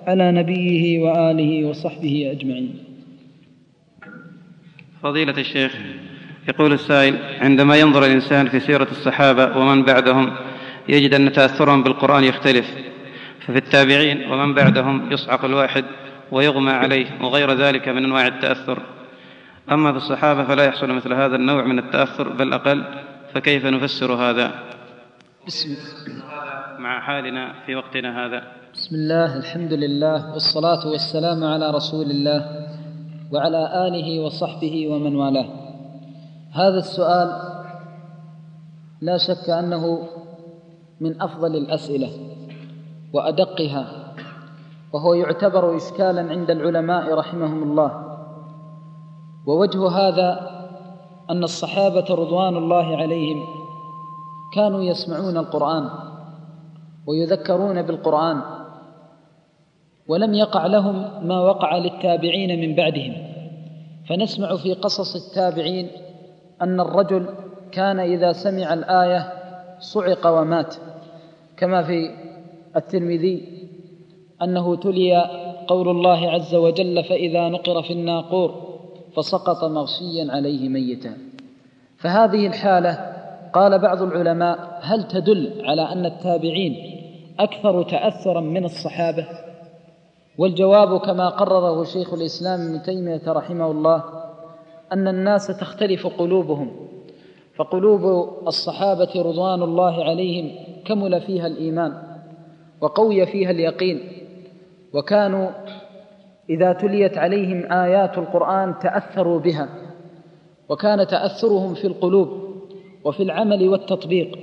[0.07, 2.75] على نبيه وآله وصحبه أجمعين.
[5.03, 5.77] فضيلة الشيخ
[6.47, 10.33] يقول السائل عندما ينظر الإنسان في سيرة الصحابة ومن بعدهم
[10.89, 12.75] يجد أن تأثرهم بالقرآن يختلف.
[13.39, 15.85] ففي التابعين ومن بعدهم يصعق الواحد.
[16.33, 18.83] ويغمى عليه وغير ذلك من أنواع التأثر.
[19.71, 22.83] أما في الصحابة فلا يحصل مثل هذا النوع من التأثر بل أقل.
[23.33, 24.51] فكيف نفسر هذا؟
[25.47, 25.75] بسم
[26.79, 28.43] مع حالنا في وقتنا هذا.
[28.73, 32.67] بسم الله الحمد لله والصلاة والسلام على رسول الله
[33.31, 35.45] وعلى آله وصحبه ومن والاه.
[36.51, 37.29] هذا السؤال
[39.01, 40.09] لا شك أنه
[41.01, 42.09] من أفضل الأسئلة
[43.13, 44.02] وأدقها.
[44.93, 48.17] وهو يعتبر إشكالا عند العلماء رحمهم الله.
[49.47, 50.49] ووجه هذا
[51.29, 53.43] أن الصحابة رضوان الله عليهم
[54.53, 55.89] كانوا يسمعون القرآن
[57.07, 58.41] ويذكرون بالقرآن
[60.07, 63.13] ولم يقع لهم ما وقع للتابعين من بعدهم.
[64.09, 65.89] فنسمع في قصص التابعين
[66.61, 67.25] أن الرجل
[67.71, 69.33] كان إذا سمع الآية
[69.79, 70.75] صعق ومات
[71.57, 72.09] كما في
[72.75, 73.52] الترمذي
[74.43, 75.29] أنه تلي
[75.67, 78.55] قول الله عز وجل فإذا نقر في الناقور
[79.15, 81.17] فسقط مغشيا عليه ميتا.
[81.97, 83.13] فهذه الحالة
[83.53, 86.75] قال بعض العلماء هل تدل على أن التابعين
[87.39, 89.27] أكثر تأثرا من الصحابة؟
[90.37, 94.03] والجواب كما قرره شيخ الإسلام ابن تيمية رحمه الله
[94.93, 96.71] أن الناس تختلف قلوبهم
[97.55, 100.51] فقلوب الصحابة رضوان الله عليهم
[100.85, 101.93] كمل فيها الإيمان
[102.81, 103.99] وقوي فيها اليقين.
[104.93, 105.49] وكانوا
[106.49, 109.69] إذا تليت عليهم آيات القرآن تأثروا بها
[110.69, 112.29] وكان تأثرهم في القلوب
[113.05, 114.39] وفي العمل والتطبيق.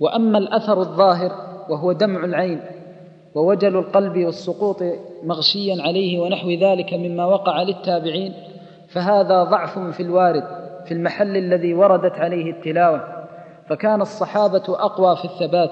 [0.00, 1.32] وأما الأثر الظاهر
[1.68, 2.60] وهو دمع العين
[3.34, 4.82] ووجل القلب والسقوط
[5.22, 8.34] مغشيا عليه ونحو ذلك مما وقع للتابعين
[8.88, 10.44] فهذا ضعف في الوارد
[10.86, 13.26] في المحل الذي وردت عليه التلاوة.
[13.68, 15.70] فكان الصحابة أقوى في الثبات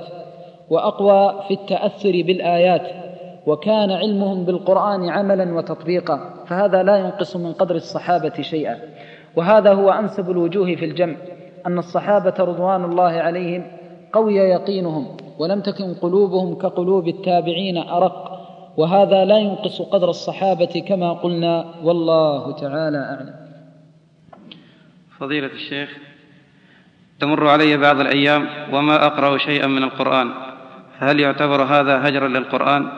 [0.70, 3.11] وأقوى في التأثر بالآيات.
[3.46, 8.78] وكان علمهم بالقرآن عملا وتطبيقا فهذا لا ينقص من قدر الصحابة شيئا.
[9.36, 11.16] وهذا هو أنسب الوجوه في الجمع
[11.66, 13.66] أن الصحابة رضوان الله عليهم
[14.12, 18.32] قوي يقينهم ولم تكن قلوبهم كقلوب التابعين أرق.
[18.76, 23.34] وهذا لا ينقص قدر الصحابة كما قلنا والله تعالى أعلم.
[25.18, 25.98] فضيلة الشيخ
[27.20, 30.30] تمر علي بعض الأيام وما أقرأ شيئا من القرآن
[30.98, 32.88] هل يعتبر هذا هجرا للقرآن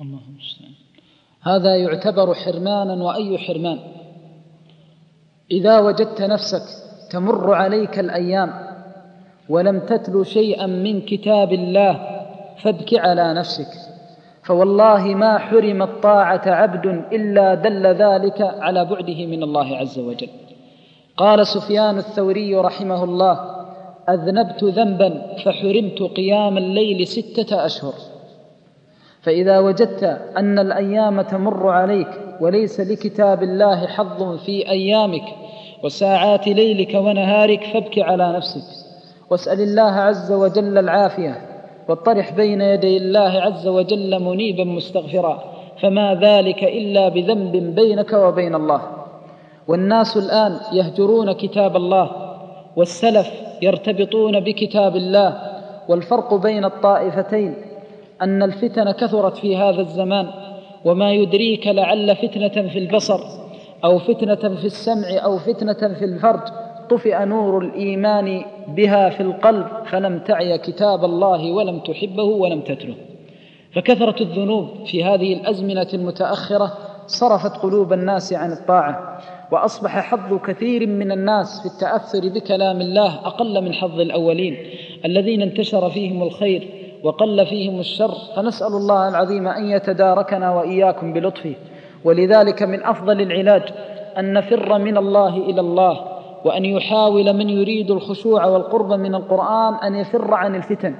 [0.00, 0.20] الله
[1.46, 3.78] هذا يعتبر حرمانا وأي حرمان.
[5.50, 6.62] إذا وجدت نفسك
[7.10, 8.50] تمر عليك الأيام
[9.48, 12.22] ولم تتلو شيئا من كتاب الله
[12.62, 13.68] فابك على نفسك
[14.42, 20.28] فوالله ما حرم الطاعة عبد إلا دل ذلك على بعده من الله عز وجل.
[21.16, 23.34] قال سفيان الثوري رحمه الله
[24.08, 27.94] أذنبت ذنبا فحرمت قيام الليل ستة أشهر.
[29.26, 30.04] فإذا وجدت
[30.36, 32.08] أن الأيام تمر عليك
[32.40, 35.24] وليس لكتاب الله حظ في أيامك
[35.84, 38.62] وساعات ليلك ونهارك فابك على نفسك
[39.30, 41.40] واسأل الله عز وجل العافية
[41.88, 45.44] واطرح بين يدي الله عز وجل منيبا مستغفرا
[45.82, 48.82] فما ذلك إلا بذنب بينك وبين الله
[49.68, 52.10] والناس الآن يهجرون كتاب الله
[52.76, 53.30] والسلف
[53.62, 55.38] يرتبطون بكتاب الله
[55.88, 57.65] والفرق بين الطائفتين
[58.22, 60.26] أن الفتن كثرت في هذا الزمان
[60.84, 63.20] وما يدريك لعل فتنة في البصر
[63.84, 66.40] أو فتنة في السمع أو فتنة في الفرج.
[66.90, 72.94] طفئ نور الإيمان بها في القلب فلم تعي كتاب الله ولم تحبه ولم تتله
[73.72, 76.72] فكثرة الذنوب في هذه الأزمنة المتأخرة
[77.06, 79.18] صرفت قلوب الناس عن الطاعة
[79.52, 84.56] وأصبح حظ كثير من الناس في التأثر بكلام الله أقل من حظ الأولين
[85.04, 86.68] الذين انتشر فيهم الخير
[87.06, 91.54] وقل فيهم الشر فنسأل الله العظيم أن يتداركنا وإياكم بلطفه.
[92.04, 93.62] ولذلك من أفضل العلاج
[94.18, 96.00] أن نفر من الله إلى الله
[96.44, 100.94] وأن يحاول من يريد الخشوع والقرب من القرآن أن يفر عن الفتن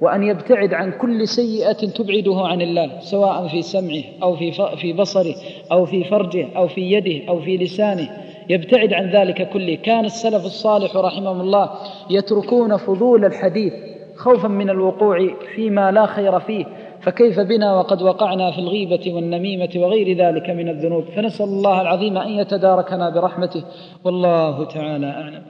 [0.00, 5.34] وأن يبتعد عن كل سيئة تبعده عن الله سواء في سمعه أو في في بصره
[5.72, 8.08] أو في فرجه أو في يده أو في لسانه.
[8.48, 9.74] يبتعد عن ذلك كله.
[9.74, 11.70] كان السلف الصالح رحمهم الله
[12.10, 13.89] يتركون فضول الحديث
[14.20, 16.64] خوفا من الوقوع فيما لا خير فيه
[17.02, 22.28] فكيف بنا وقد وقعنا في الغيبة والنميمة وغير ذلك من الذنوب؟ فنسأل الله العظيم أن
[22.28, 23.64] يتداركنا برحمته.
[24.04, 25.42] والله تعالى أعلم.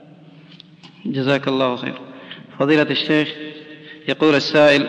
[1.05, 1.93] جزاك الله خير.
[2.59, 3.35] فضيلة الشيخ
[4.07, 4.87] يقول السائل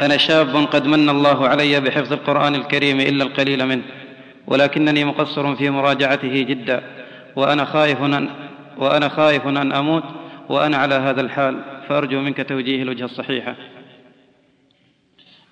[0.00, 3.82] أنا شاب قد من الله علي بحفظ القرآن الكريم إلا القليل منه
[4.46, 6.82] ولكنني مقصر في مراجعته جدا
[7.36, 8.28] وأنا خائف أن
[8.78, 10.02] وأنا خائف أن أموت
[10.48, 11.75] وأنا على هذا الحال.
[11.88, 13.56] فأرجو منك توجيه الوجهة الصحيحة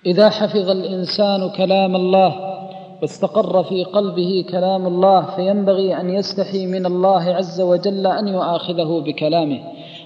[0.05, 2.55] إذا حفظ الإنسان كلام الله
[3.01, 9.59] واستقر في قلبه كلام الله فينبغي أن يستحي من الله عز وجل أن يؤاخذه بكلامه.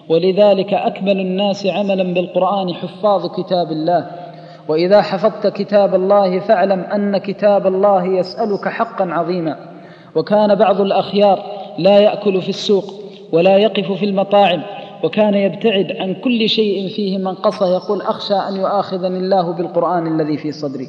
[0.09, 4.11] ولذلك أكمل الناس عملا بالقرآن حفاظ كتاب الله.
[4.67, 9.55] وإذا حفظت كتاب الله فاعلم أن كتاب الله يسألك حقا عظيما.
[10.15, 11.43] وكان بعض الأخيار
[11.77, 12.93] لا يأكل في السوق
[13.31, 14.61] ولا يقف في المطاعم
[15.03, 20.51] وكان يبتعد عن كل شيء فيه منقصه يقول أخشى أن يؤاخذني الله بالقرآن الذي في
[20.51, 20.87] صدري.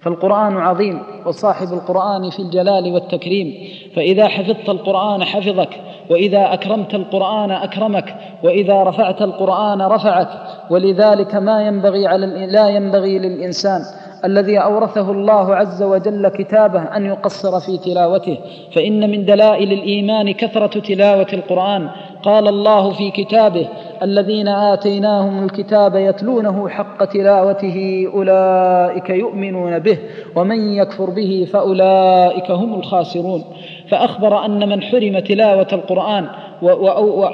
[0.00, 3.68] فالقرآن عظيم وصاحب القرآن في الجلال والتكريم.
[3.96, 5.80] فإذا حفظت القرآن حفظك
[6.10, 10.28] وإذا أكرمت القرآن أكرمك وإذا رفعت القرآن رفعك.
[10.70, 13.80] ولذلك ما ينبغي على لا ينبغي للإنسان
[14.24, 18.38] الذي أورثه الله عز وجل كتابه أن يقصر في تلاوته.
[18.74, 21.88] فإن من دلائل الإيمان كثرة تلاوة القرآن.
[22.22, 23.68] قال الله في كتابه
[24.02, 29.98] الذين آتيناهم الكتاب يتلونه حق تلاوته أولئك يؤمنون به
[30.36, 33.44] ومن يكفر به فأولئك هم الخاسرون.
[33.88, 36.26] فأخبر أن من حرم تلاوة القرآن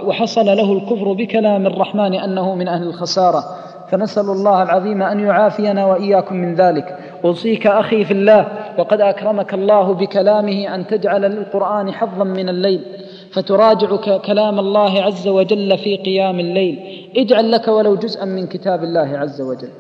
[0.06, 3.44] وحصل له الكفر بكلام الرحمن أنه من أهل الخسارة.
[3.92, 6.98] فنسأل الله العظيم أن يعافينا وإياكم من ذلك.
[7.24, 12.84] أوصيك أخي في الله وقد أكرمك الله بكلامه أن تجعل للقران حظا من الليل
[13.32, 17.08] فتراجع كلام الله عز وجل في قيام الليل.
[17.16, 19.70] اجعل لك ولو جزءا من كتاب الله عز وجل.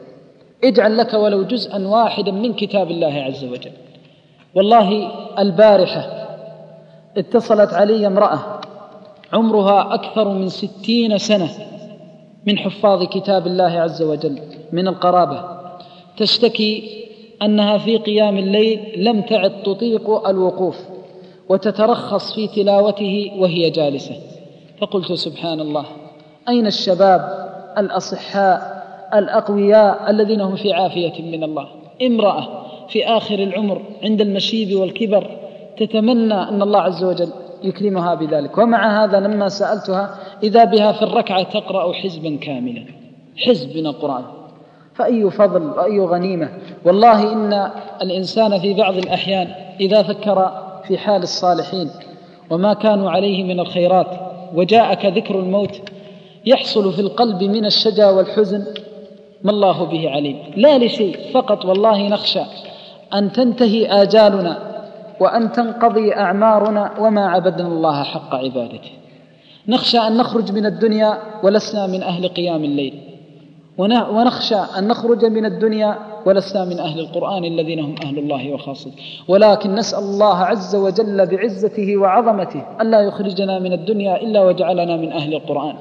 [0.64, 3.72] اجعل لك ولو جزءا واحدا من كتاب الله عز وجل.
[4.54, 5.08] والله
[5.38, 6.26] البارحة
[7.16, 8.38] اتصلت علي امرأة
[9.32, 11.71] عمرها أكثر من ستين سنة.
[12.46, 14.38] من حفاظ كتاب الله عز وجل
[14.72, 15.44] من القرابة.
[16.16, 17.04] تشتكي
[17.42, 20.78] أنها في قيام الليل لم تعد تطيق الوقوف
[21.48, 24.14] وتترخص في تلاوته وهي جالسة.
[24.78, 25.84] فقلت سبحان الله
[26.48, 28.82] أين الشباب الأصحاء
[29.14, 31.68] الأقوياء الذين هم في عافية من الله؟
[32.02, 32.48] امرأة
[32.88, 35.30] في آخر العمر عند المشيب والكبر
[35.76, 37.28] تتمنى أن الله عز وجل
[37.64, 38.58] يكرمها بذلك.
[38.58, 42.84] ومع هذا لما سألتها إذا بها في الركعة تقرأ حزبا كاملا.
[43.36, 44.24] حزب من القرآن.
[44.94, 46.48] فأي فضل وأي غنيمة.
[46.84, 47.70] والله إن
[48.02, 49.48] الإنسان في بعض الأحيان
[49.80, 50.52] إذا فكر
[50.84, 51.90] في حال الصالحين
[52.50, 54.06] وما كانوا عليه من الخيرات
[54.54, 55.80] وجاءك ذكر الموت
[56.46, 58.64] يحصل في القلب من الشجا والحزن
[59.42, 60.38] ما الله به عليم.
[60.56, 62.40] لا لشيء فقط والله نخشى
[63.14, 64.71] أن تنتهي آجالنا
[65.22, 68.90] وأن تنقضي أعمارنا وما عبدنا الله حق عبادته.
[69.68, 72.94] نخشى أن نخرج من الدنيا ولسنا من أهل قيام الليل.
[74.14, 78.92] ونخشى أن نخرج من الدنيا ولسنا من أهل القرآن الذين هم أهل الله وخاصته.
[79.28, 85.34] ولكن نسأل الله عز وجل بعزته وعظمته ألا يخرجنا من الدنيا إلا وجعلنا من أهل
[85.34, 85.74] القرآن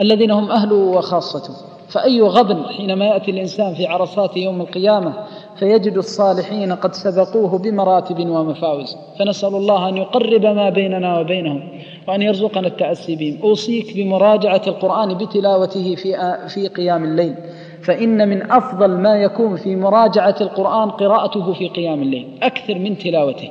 [0.00, 1.71] الذين هم أهله وخاصته.
[1.92, 5.14] فأي غبن حينما يأتي الإنسان في عرصات يوم القيامة
[5.56, 8.96] فيجد الصالحين قد سبقوه بمراتب ومفاوز.
[9.18, 11.68] فنسأل الله أن يقرب ما بيننا وبينهم
[12.08, 17.34] وأن يرزقنا التأسي بهم أوصيك بمراجعة القرآن بتلاوته في في قيام الليل.
[17.82, 22.38] فإن من أفضل ما يكون في مراجعة القرآن قراءته في قيام الليل.
[22.42, 23.48] أكثر من تلاوته.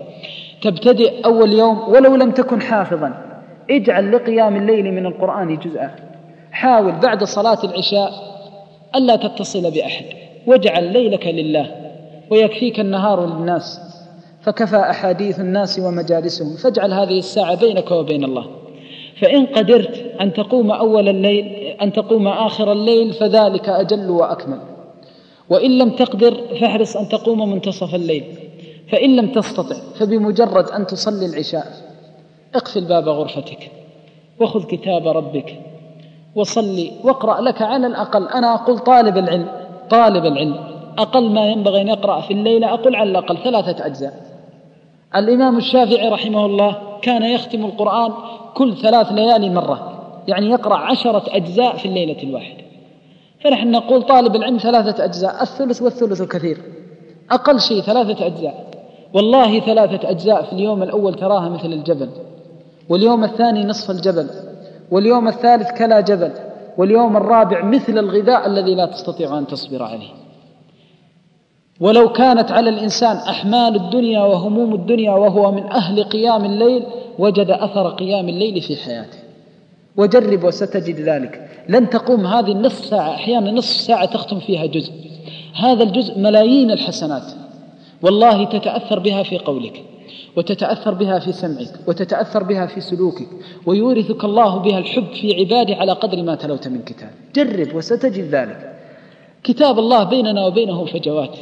[0.61, 3.13] تبتدئ أول يوم ولو لم تكن حافظا.
[3.69, 5.91] اجعل لقيام الليل من القرآن جزءا.
[6.51, 8.30] حاول بعد صلاة العشاء
[8.95, 10.05] ألا تتصل بأحد.
[10.47, 11.75] واجعل ليلك لله
[12.29, 13.79] ويكفيك النهار للناس.
[14.41, 16.55] فكفى أحاديث الناس ومجالسهم.
[16.55, 18.47] فاجعل هذه الساعة بينك وبين الله.
[19.21, 21.45] فإن قدرت أن تقوم أول الليل
[21.81, 24.59] أن تقوم آخر الليل فذلك أجل وأكمل.
[25.49, 28.23] وإن لم تقدر فاحرص أن تقوم منتصف الليل.
[28.91, 31.67] فإن لم تستطع فبمجرد أن تصلي العشاء
[32.55, 33.71] اقفل باب غرفتك
[34.39, 35.70] وخذ كتاب ربك.
[36.35, 38.27] وصلي واقرأ لك على الأقل.
[38.27, 39.47] أنا أقول طالب العلم
[39.89, 40.55] طالب العلم.
[40.97, 44.13] أقل ما ينبغي أن يقرأ في الليلة أقول على الأقل ثلاثة أجزاء.
[45.15, 48.11] الإمام الشافعي رحمه الله كان يختم القرآن
[48.53, 49.91] كل ثلاث ليالي مرة
[50.27, 52.63] يعني يقرأ عشرة أجزاء في الليلة الواحدة
[53.39, 56.57] فنحن نقول طالب العلم ثلاثة أجزاء الثلث والثلث كثير
[57.31, 58.65] أقل شيء ثلاثة أجزاء.
[59.13, 62.09] والله ثلاثة أجزاء في اليوم الأول تراها مثل الجبل
[62.89, 64.27] واليوم الثاني نصف الجبل.
[64.91, 66.31] واليوم الثالث كلا جبل
[66.77, 70.09] واليوم الرابع مثل الغذاء الذي لا تستطيع أن تصبر عليه.
[71.79, 76.83] ولو كانت على الإنسان أحمال الدنيا وهموم الدنيا وهو من أهل قيام الليل
[77.19, 79.17] وجد أثر قيام الليل في حياته.
[79.97, 81.49] وجرب وستجد ذلك.
[81.69, 84.93] لن تقوم هذه النصف ساعة أحيانا نصف ساعة تختم فيها جزء.
[85.55, 87.23] هذا الجزء ملايين الحسنات.
[88.01, 89.83] والله تتأثر بها في قولك.
[90.37, 93.27] وتتأثر بها في سمعك وتتأثر بها في سلوكك
[93.65, 97.09] ويورثك الله بها الحب في عباده على قدر ما تلوت من كتاب.
[97.35, 98.77] جرب وستجد ذلك.
[99.43, 101.37] كتاب الله بيننا وبينه فجوات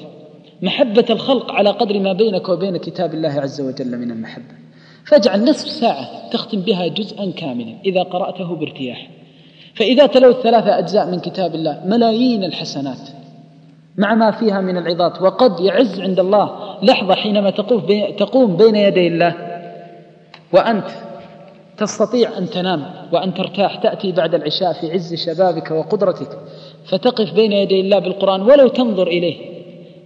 [0.62, 4.56] محبة الخلق على قدر ما بينك وبين كتاب الله عز وجل من المحبة.
[5.06, 9.10] فاجعل نصف ساعة تختم بها جزءا كاملا إذا قرأته بارتياح.
[9.76, 13.10] فإذا تلوت ثلاثة أجزاء من كتاب الله ملايين الحسنات
[13.98, 17.50] مع ما فيها من العظات وقد يعز عند الله لحظة حينما
[18.18, 19.36] تقوم بين يدي الله
[20.54, 20.88] وأنت
[21.78, 26.38] تستطيع أن تنام وأن ترتاح تأتي بعد العشاء في عز شبابك وقدرتك
[26.86, 29.38] فتقف بين يدي الله بالقرآن ولو تنظر إليه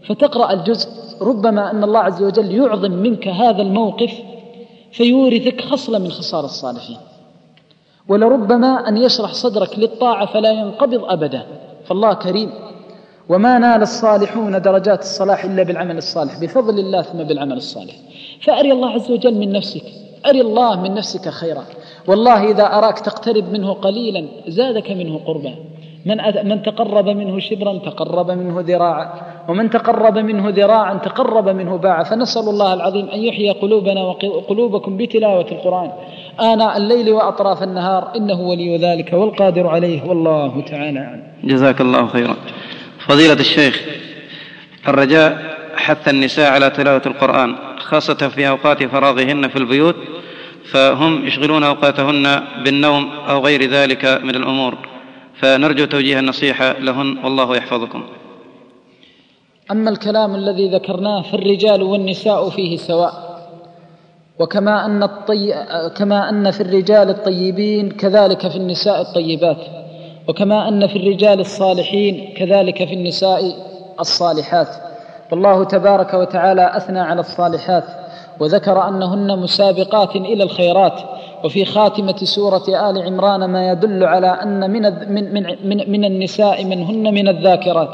[0.08, 1.04] فتقرأ الجزء.
[1.22, 4.14] ربما أن الله عز وجل يعظم منك هذا الموقف
[4.92, 6.98] فيورثك خصلة من خصال الصالحين.
[8.08, 11.46] ولربما أن يشرح صدرك للطاعة فلا ينقبض أبدا.
[11.86, 12.52] فالله كريم.
[13.30, 17.94] وما نال الصالحون درجات الصلاح إلا بالعمل الصالح بفضل الله ثم بالعمل الصالح.
[18.42, 19.84] فأري الله عز وجل من نفسك
[20.26, 21.64] أري الله من نفسك خيرا.
[22.08, 25.56] والله إذا أراك تقترب منه قليلا زادك منه قربا.
[26.06, 26.18] من
[26.50, 29.10] من تقرب منه شبرا تقرب منه ذراعا.
[29.50, 32.04] ومن تقرب منه ذراعا تقرب منه باعا.
[32.04, 35.92] فنسأل الله العظيم أن يحيي قلوبنا وقلوبكم بتلاوة القرآن.
[36.42, 38.12] آناء الليل وأطراف النهار.
[38.16, 40.10] إنه ولي ذلك والقادر عليه.
[40.10, 41.24] والله تعالى أعلم.
[41.44, 42.36] جزاك الله خيرا.
[43.08, 43.82] فضيلة الشيخ
[44.88, 49.96] الرجاء حث النساء على تلاوة القرآن خاصة في أوقات فراغهن في البيوت
[50.72, 54.78] فهم يشغلون أوقاتهن بالنوم أو غير ذلك من الأمور
[55.40, 58.04] فنرجو توجيه النصيحة لهن والله يحفظكم.
[59.72, 63.34] أما الكلام الذي ذكرناه فالرجال والنساء فيه سواء
[64.40, 65.54] وكما أن, الطي...
[65.98, 69.83] كما أن في الرجال الطيبين كذلك في النساء الطيبات.
[70.28, 73.56] وكما أن في الرجال الصالحين كذلك في النساء
[74.00, 74.68] الصالحات.
[75.32, 77.84] والله تبارك وتعالى أثنى على الصالحات
[78.40, 81.00] وذكر أنهن مسابقات إلى الخيرات.
[81.44, 84.82] وفي خاتمة سورة آل عمران ما يدل على أن من,
[85.14, 87.90] من, من, من النساء منهن من الذاكرات.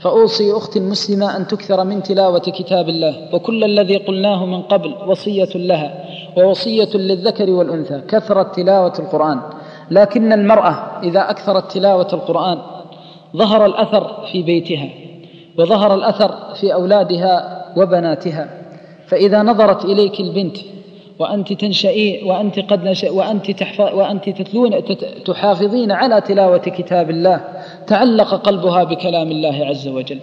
[0.00, 3.28] فأوصي أختي المسلمة أن تكثر من تلاوة كتاب الله.
[3.32, 6.04] وكل الذي قلناه من قبل وصية لها
[6.36, 8.00] ووصية للذكر والأنثى.
[8.08, 9.40] كثرة تلاوة القرآن.
[9.94, 12.58] لكن المرأة إذا أكثرت تلاوة القرآن
[13.36, 14.88] ظهر الأثر في بيتها
[15.58, 18.48] وظهر الأثر في أولادها وبناتها.
[19.06, 20.56] فإذا نظرت إليك البنت
[21.18, 24.72] وأنت تنشئين وأنت قد نشأ وأنت تحفظ وأنت تتلون
[25.24, 27.40] تحافظين على تلاوة كتاب الله
[27.86, 30.20] تعلق قلبها بكلام الله عز وجل.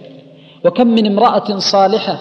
[0.64, 2.18] وكم من امرأة صالحة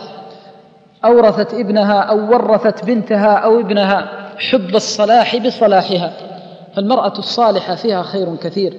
[1.06, 6.31] أورثت ابنها أو ورثت بنتها أو ابنها حب الصلاح بصلاحها.
[6.76, 8.74] فالمرأة الصالحة فيها خير كثير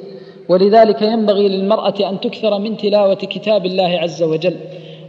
[0.48, 4.56] ولذلك ينبغي للمرأة أن تكثر من تلاوة كتاب الله عز وجل.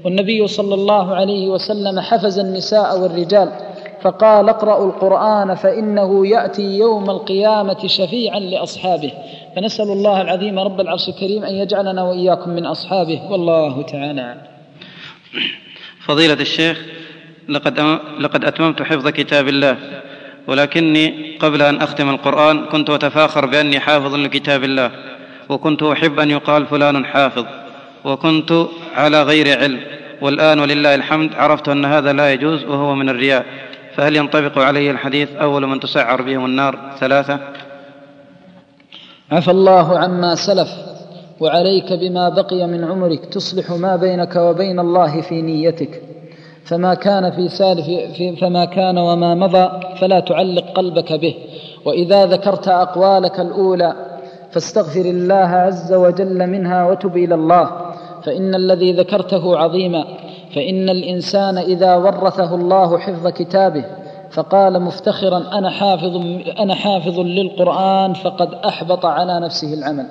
[0.06, 3.52] والنبي صلى الله عليه وسلم حفز النساء والرجال
[4.02, 9.12] فقال اقرأوا القرآن فإنه يأتي يوم القيامة شفيعا لأصحابه.
[9.56, 13.22] فنسأل الله العظيم رب العرش الكريم أن يجعلنا وإياكم من أصحابه.
[13.32, 14.36] والله تعالى
[16.06, 16.86] فضيلة الشيخ
[17.50, 17.80] لقد
[18.20, 19.78] لقد أتممت حفظ كتاب الله.
[20.48, 24.92] ولكني قبل أن أختم القرآن كنت أتفاخر بأني حافظ لكتاب الله
[25.50, 27.46] وكنت أحب أن يقال فلان حافظ
[28.06, 28.66] وكنت
[28.96, 29.80] على غير علم
[30.22, 33.46] والآن ولله الحمد عرفت أن هذا لا يجوز وهو من الرياء
[33.96, 37.40] فهل ينطبق عليه الحديث أول من تسعر بهم النار؟ ثلاثة.
[39.32, 40.70] عفى الله عما سلف
[41.40, 46.02] وعليك بما بقي من عمرك تصلح ما بينك وبين الله في نيتك.
[46.66, 51.36] فما كان في سالف في فما كان وما مضى فلا تعلق قلبك به.
[51.86, 53.94] وإذا ذكرت أقوالك الأولى
[54.52, 57.72] فاستغفر الله عز وجل منها وتب إلى الله.
[58.24, 60.06] فإن الذي ذكرته عظيما.
[60.56, 63.86] فإن الإنسان إذا ورثه الله حفظ كتابه
[64.32, 66.16] فقال مفتخرا أنا حافظ
[66.60, 70.06] أنا حافظ للقرآن فقد أحبط على نفسه العمل.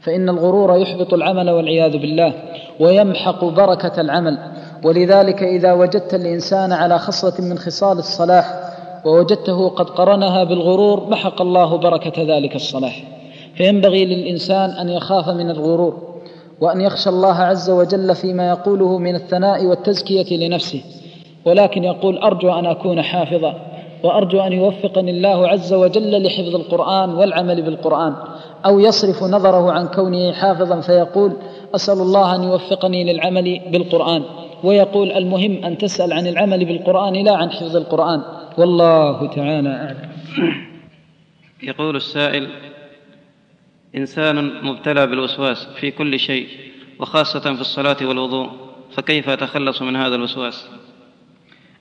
[0.00, 2.32] فإن الغرور يحبط العمل والعياذ بالله
[2.80, 4.38] ويمحق بركة العمل.
[4.84, 8.54] ولذلك إذا وجدت الإنسان على خصلة من خصال الصلاح
[9.04, 13.02] ووجدته قد قرنها بالغرور محق الله بركة ذلك الصلاح.
[13.56, 16.16] فينبغي للإنسان أن يخاف من الغرور
[16.60, 20.80] وأن يخشى الله عز وجل فيما يقوله من الثناء والتزكية لنفسه.
[21.44, 23.54] ولكن يقول أرجو أن أكون حافظا
[24.04, 28.14] وأرجو أن يوفقني الله عز وجل لحفظ القرآن والعمل بالقرآن
[28.66, 31.32] أو يصرف نظره عن كونه حافظا فيقول
[31.74, 34.22] أسأل الله أن يوفقني للعمل بالقرآن.
[34.64, 38.22] ويقول المهم أن تسأل عن العمل بالقرآن لا عن حفظ القرآن.
[38.58, 40.10] والله تعالى أعلم.
[41.62, 42.48] يقول السائل
[43.96, 46.46] إنسان مبتلى بالوسواس في كل شيء
[47.00, 48.48] وخاصة في الصلاة والوضوء
[48.90, 50.68] فكيف أتخلص من هذا الوسواس؟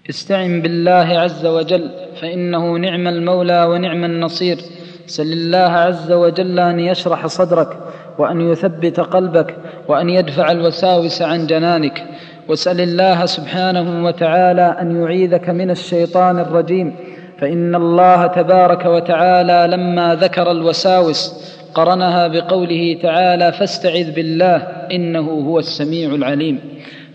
[0.09, 4.57] استعن بالله عز وجل فإنه نعم المولى ونعم النصير.
[5.05, 7.79] سل الله عز وجل أن يشرح صدرك
[8.17, 9.57] وأن يثبت قلبك
[9.87, 12.07] وأن يدفع الوساوس عن جنانك.
[12.49, 16.95] واسأل الله سبحانه وتعالى أن يعيذك من الشيطان الرجيم.
[17.39, 21.33] فإن الله تبارك وتعالى لما ذكر الوساوس
[21.73, 24.57] قرنها بقوله تعالى فاستعذ بالله
[24.91, 26.59] إنه هو السميع العليم.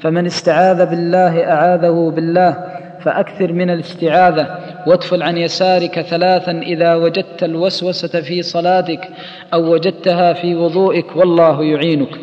[0.00, 2.56] فمن استعاذ بالله أعاذه بالله
[3.00, 4.46] فأكثر من الاستعاذة.
[4.86, 9.08] وادفل عن يسارك ثلاثا إذا وجدت الوسوسة في صلاتك
[9.54, 12.18] أو وجدتها في وضوئك والله يعينك.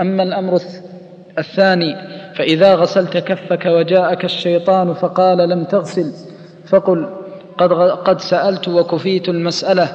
[0.00, 0.60] أما الأمر
[1.38, 1.96] الثاني
[2.36, 6.12] فإذا غسلت كفك وجاءك الشيطان فقال لم تغسل
[6.66, 7.06] فقل
[7.58, 9.88] قد, قد سألت وكفيت المسألة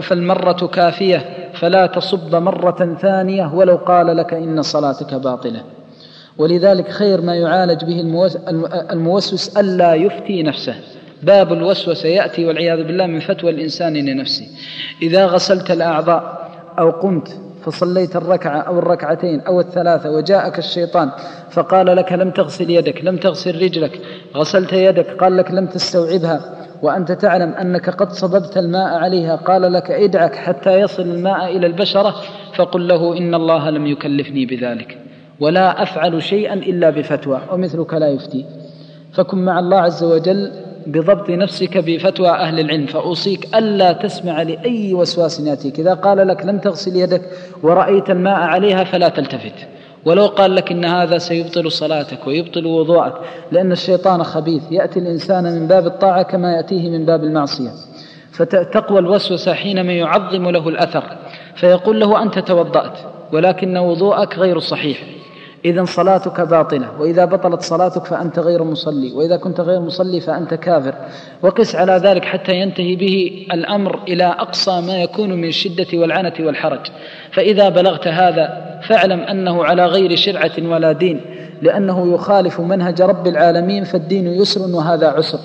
[0.00, 5.62] فالمرة كافية فلا تصب مرة ثانية ولو قال لك إن صلاتك باطلة.
[6.38, 8.00] ولذلك خير ما يعالج به
[8.92, 10.74] الموسوس ألا يفتي نفسه.
[11.22, 14.46] باب الوسوسة يأتي والعياذ بالله من فتوى الإنسان لنفسه.
[15.02, 21.10] إذا غسلت الأعضاء أو قمت فصليت الركعة أو الركعتين أو الثلاثة وجاءك الشيطان
[21.50, 24.00] فقال لك لم تغسل يدك لم تغسل رجلك
[24.36, 26.40] غسلت يدك قال لك لم تستوعبها
[26.82, 32.14] وأنت تعلم أنك قد صببت الماء عليها قال لك ادعك حتى يصل الماء إلى البشرة
[32.54, 34.98] فقل له إن الله لم يكلفني بذلك
[35.40, 38.46] ولا أفعل شيئا إلا بفتوى ومثلك لا يفتي
[39.12, 40.52] فكن مع الله عز وجل
[40.88, 45.80] بضبط نفسك بفتوى أهل العلم فأوصيك ألا تسمع لأي وسواس يأتيك.
[45.80, 47.22] إذا قال لك لم تغسل يدك
[47.62, 49.54] ورأيت الماء عليها فلا تلتفت.
[50.04, 53.14] ولو قال لك إن هذا سيبطل صلاتك ويبطل وضوءك
[53.52, 54.62] لأن الشيطان خبيث.
[54.70, 57.70] يأتي الإنسان من باب الطاعة كما يأتيه من باب المعصية.
[58.32, 61.04] فتقوى الوسوسه حينما يعظم له الأثر
[61.56, 62.98] فيقول له أنت توضأت
[63.32, 65.17] ولكن وضوءك غير صحيح.
[65.64, 70.94] إذا صلاتك باطلة وإذا بطلت صلاتك فأنت غير مصلي وإذا كنت غير مصلي فأنت كافر.
[71.42, 76.86] وقس على ذلك حتى ينتهي به الأمر إلى أقصى ما يكون من الشدة والعنة والحرج.
[77.32, 81.20] فإذا بلغت هذا فاعلم أنه على غير شرعة ولا دين
[81.62, 85.38] لأنه يخالف منهج رب العالمين فالدين يسر وهذا عسر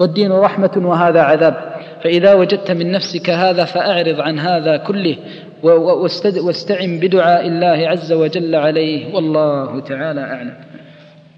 [0.00, 1.74] والدين رحمة وهذا عذاب.
[2.04, 5.16] فإذا وجدت من نفسك هذا فأعرض عن هذا كله
[5.64, 9.14] واستعن بدعاء الله عز وجل عليه.
[9.14, 10.54] والله تعالى أعلم.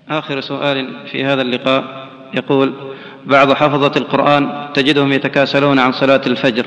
[0.08, 2.74] آخر سؤال في هذا اللقاء يقول
[3.26, 6.66] بعض حفظة القرآن تجدهم يتكاسلون عن صلاة الفجر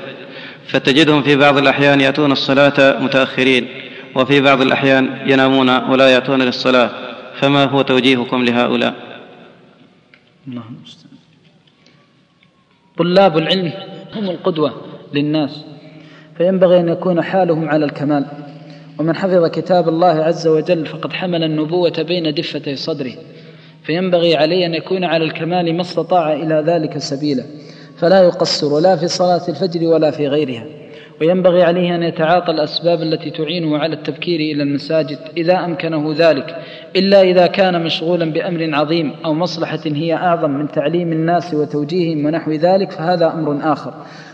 [0.68, 3.68] فتجدهم في بعض الأحيان يأتون الصلاة متأخرين
[4.16, 6.90] وفي بعض الأحيان ينامون ولا يأتون للصلاة.
[7.40, 8.94] فما هو توجيهكم لهؤلاء؟
[12.98, 13.74] طلاب العلم
[14.16, 14.82] هم القدوة
[15.14, 15.66] للناس.
[16.40, 18.26] فينبغي أن يكون حالهم على الكمال.
[19.00, 23.12] ومن حفظ كتاب الله عز وجل فقد حمل النبوة بين دفتي صدره.
[23.84, 27.44] فينبغي عليه أن يكون على الكمال ما استطاع إلى ذلك سبيلا.
[27.98, 30.64] فلا يقصر لا في صلاة الفجر ولا في غيرها.
[31.22, 36.56] وينبغي عليه أن يتعاطى الأسباب التي تعينه على التبكير إلى المساجد إذا أمكنه ذلك.
[36.96, 42.52] إلا إذا كان مشغولا بأمر عظيم أو مصلحة هي أعظم من تعليم الناس وتوجيههم ونحو
[42.52, 43.94] ذلك فهذا أمر آخر.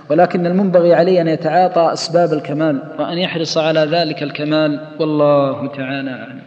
[0.09, 6.41] ولكن المنبغي عليه أن يتعاطى أسباب الكمال وأن يحرص على ذلك الكمال والله تعالى أعلم.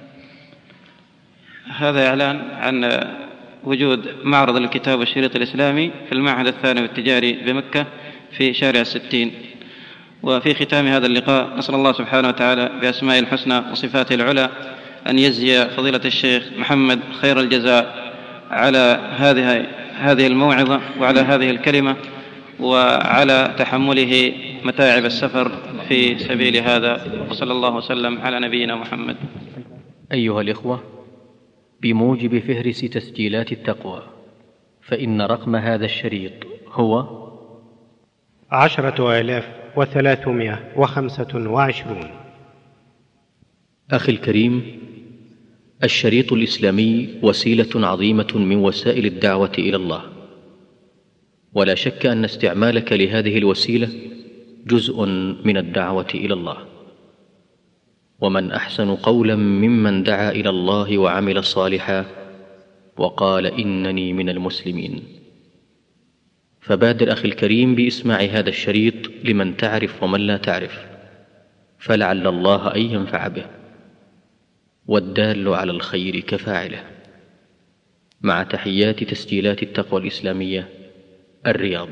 [1.79, 3.01] هذا إعلان عن
[3.65, 7.87] وجود معرض الكتاب والشريط الإسلامي في المعهد الثانوي التجاري بمكة
[8.33, 9.33] في شارع الستين
[10.23, 14.49] وفي ختام هذا اللقاء نسأل الله سبحانه وتعالى بأسمائه الحسنى وصفاته العلى
[15.07, 18.13] أن يجزي فضيلة الشيخ محمد خير الجزاء
[18.51, 19.67] على هذه
[19.99, 21.97] هذه الموعظة وعلى هذه الكلمة.
[22.61, 24.33] وعلى تحمله
[24.65, 25.53] متاعب السفر
[25.89, 27.27] في سبيل هذا.
[27.31, 29.17] وصلى الله وسلم على نبينا محمد.
[30.13, 30.83] أيها الإخوة
[31.83, 34.03] بموجب فهرس تسجيلات التقوى
[34.83, 36.33] فإن رقم هذا الشريط
[36.69, 37.07] هو
[38.51, 42.11] عشرة آلاف وثلاثمائة وخمسة وعشرون.
[43.91, 44.79] أخي الكريم
[45.85, 50.18] الشريط الإسلامي وسيلة عظيمة من وسائل الدعوة إلى الله.
[51.55, 53.89] ولا شك أن استعمالك لهذه الوسيلة
[54.67, 55.05] جزء
[55.45, 56.57] من الدعوة إلى الله.
[58.21, 62.05] ومن أحسن قولا ممن دعا إلى الله وعمل صالحا
[62.97, 65.03] وقال إنني من المسلمين.
[66.61, 68.95] فبادر أخي الكريم بإسماع هذا الشريط
[69.25, 70.87] لمن تعرف ومن لا تعرف
[71.79, 73.47] فلعل الله أن ينفع به
[74.87, 76.85] والدال على الخير كفاعله.
[78.21, 80.78] مع تحيات تسجيلات التقوى الإسلامية
[81.47, 81.89] الرياض.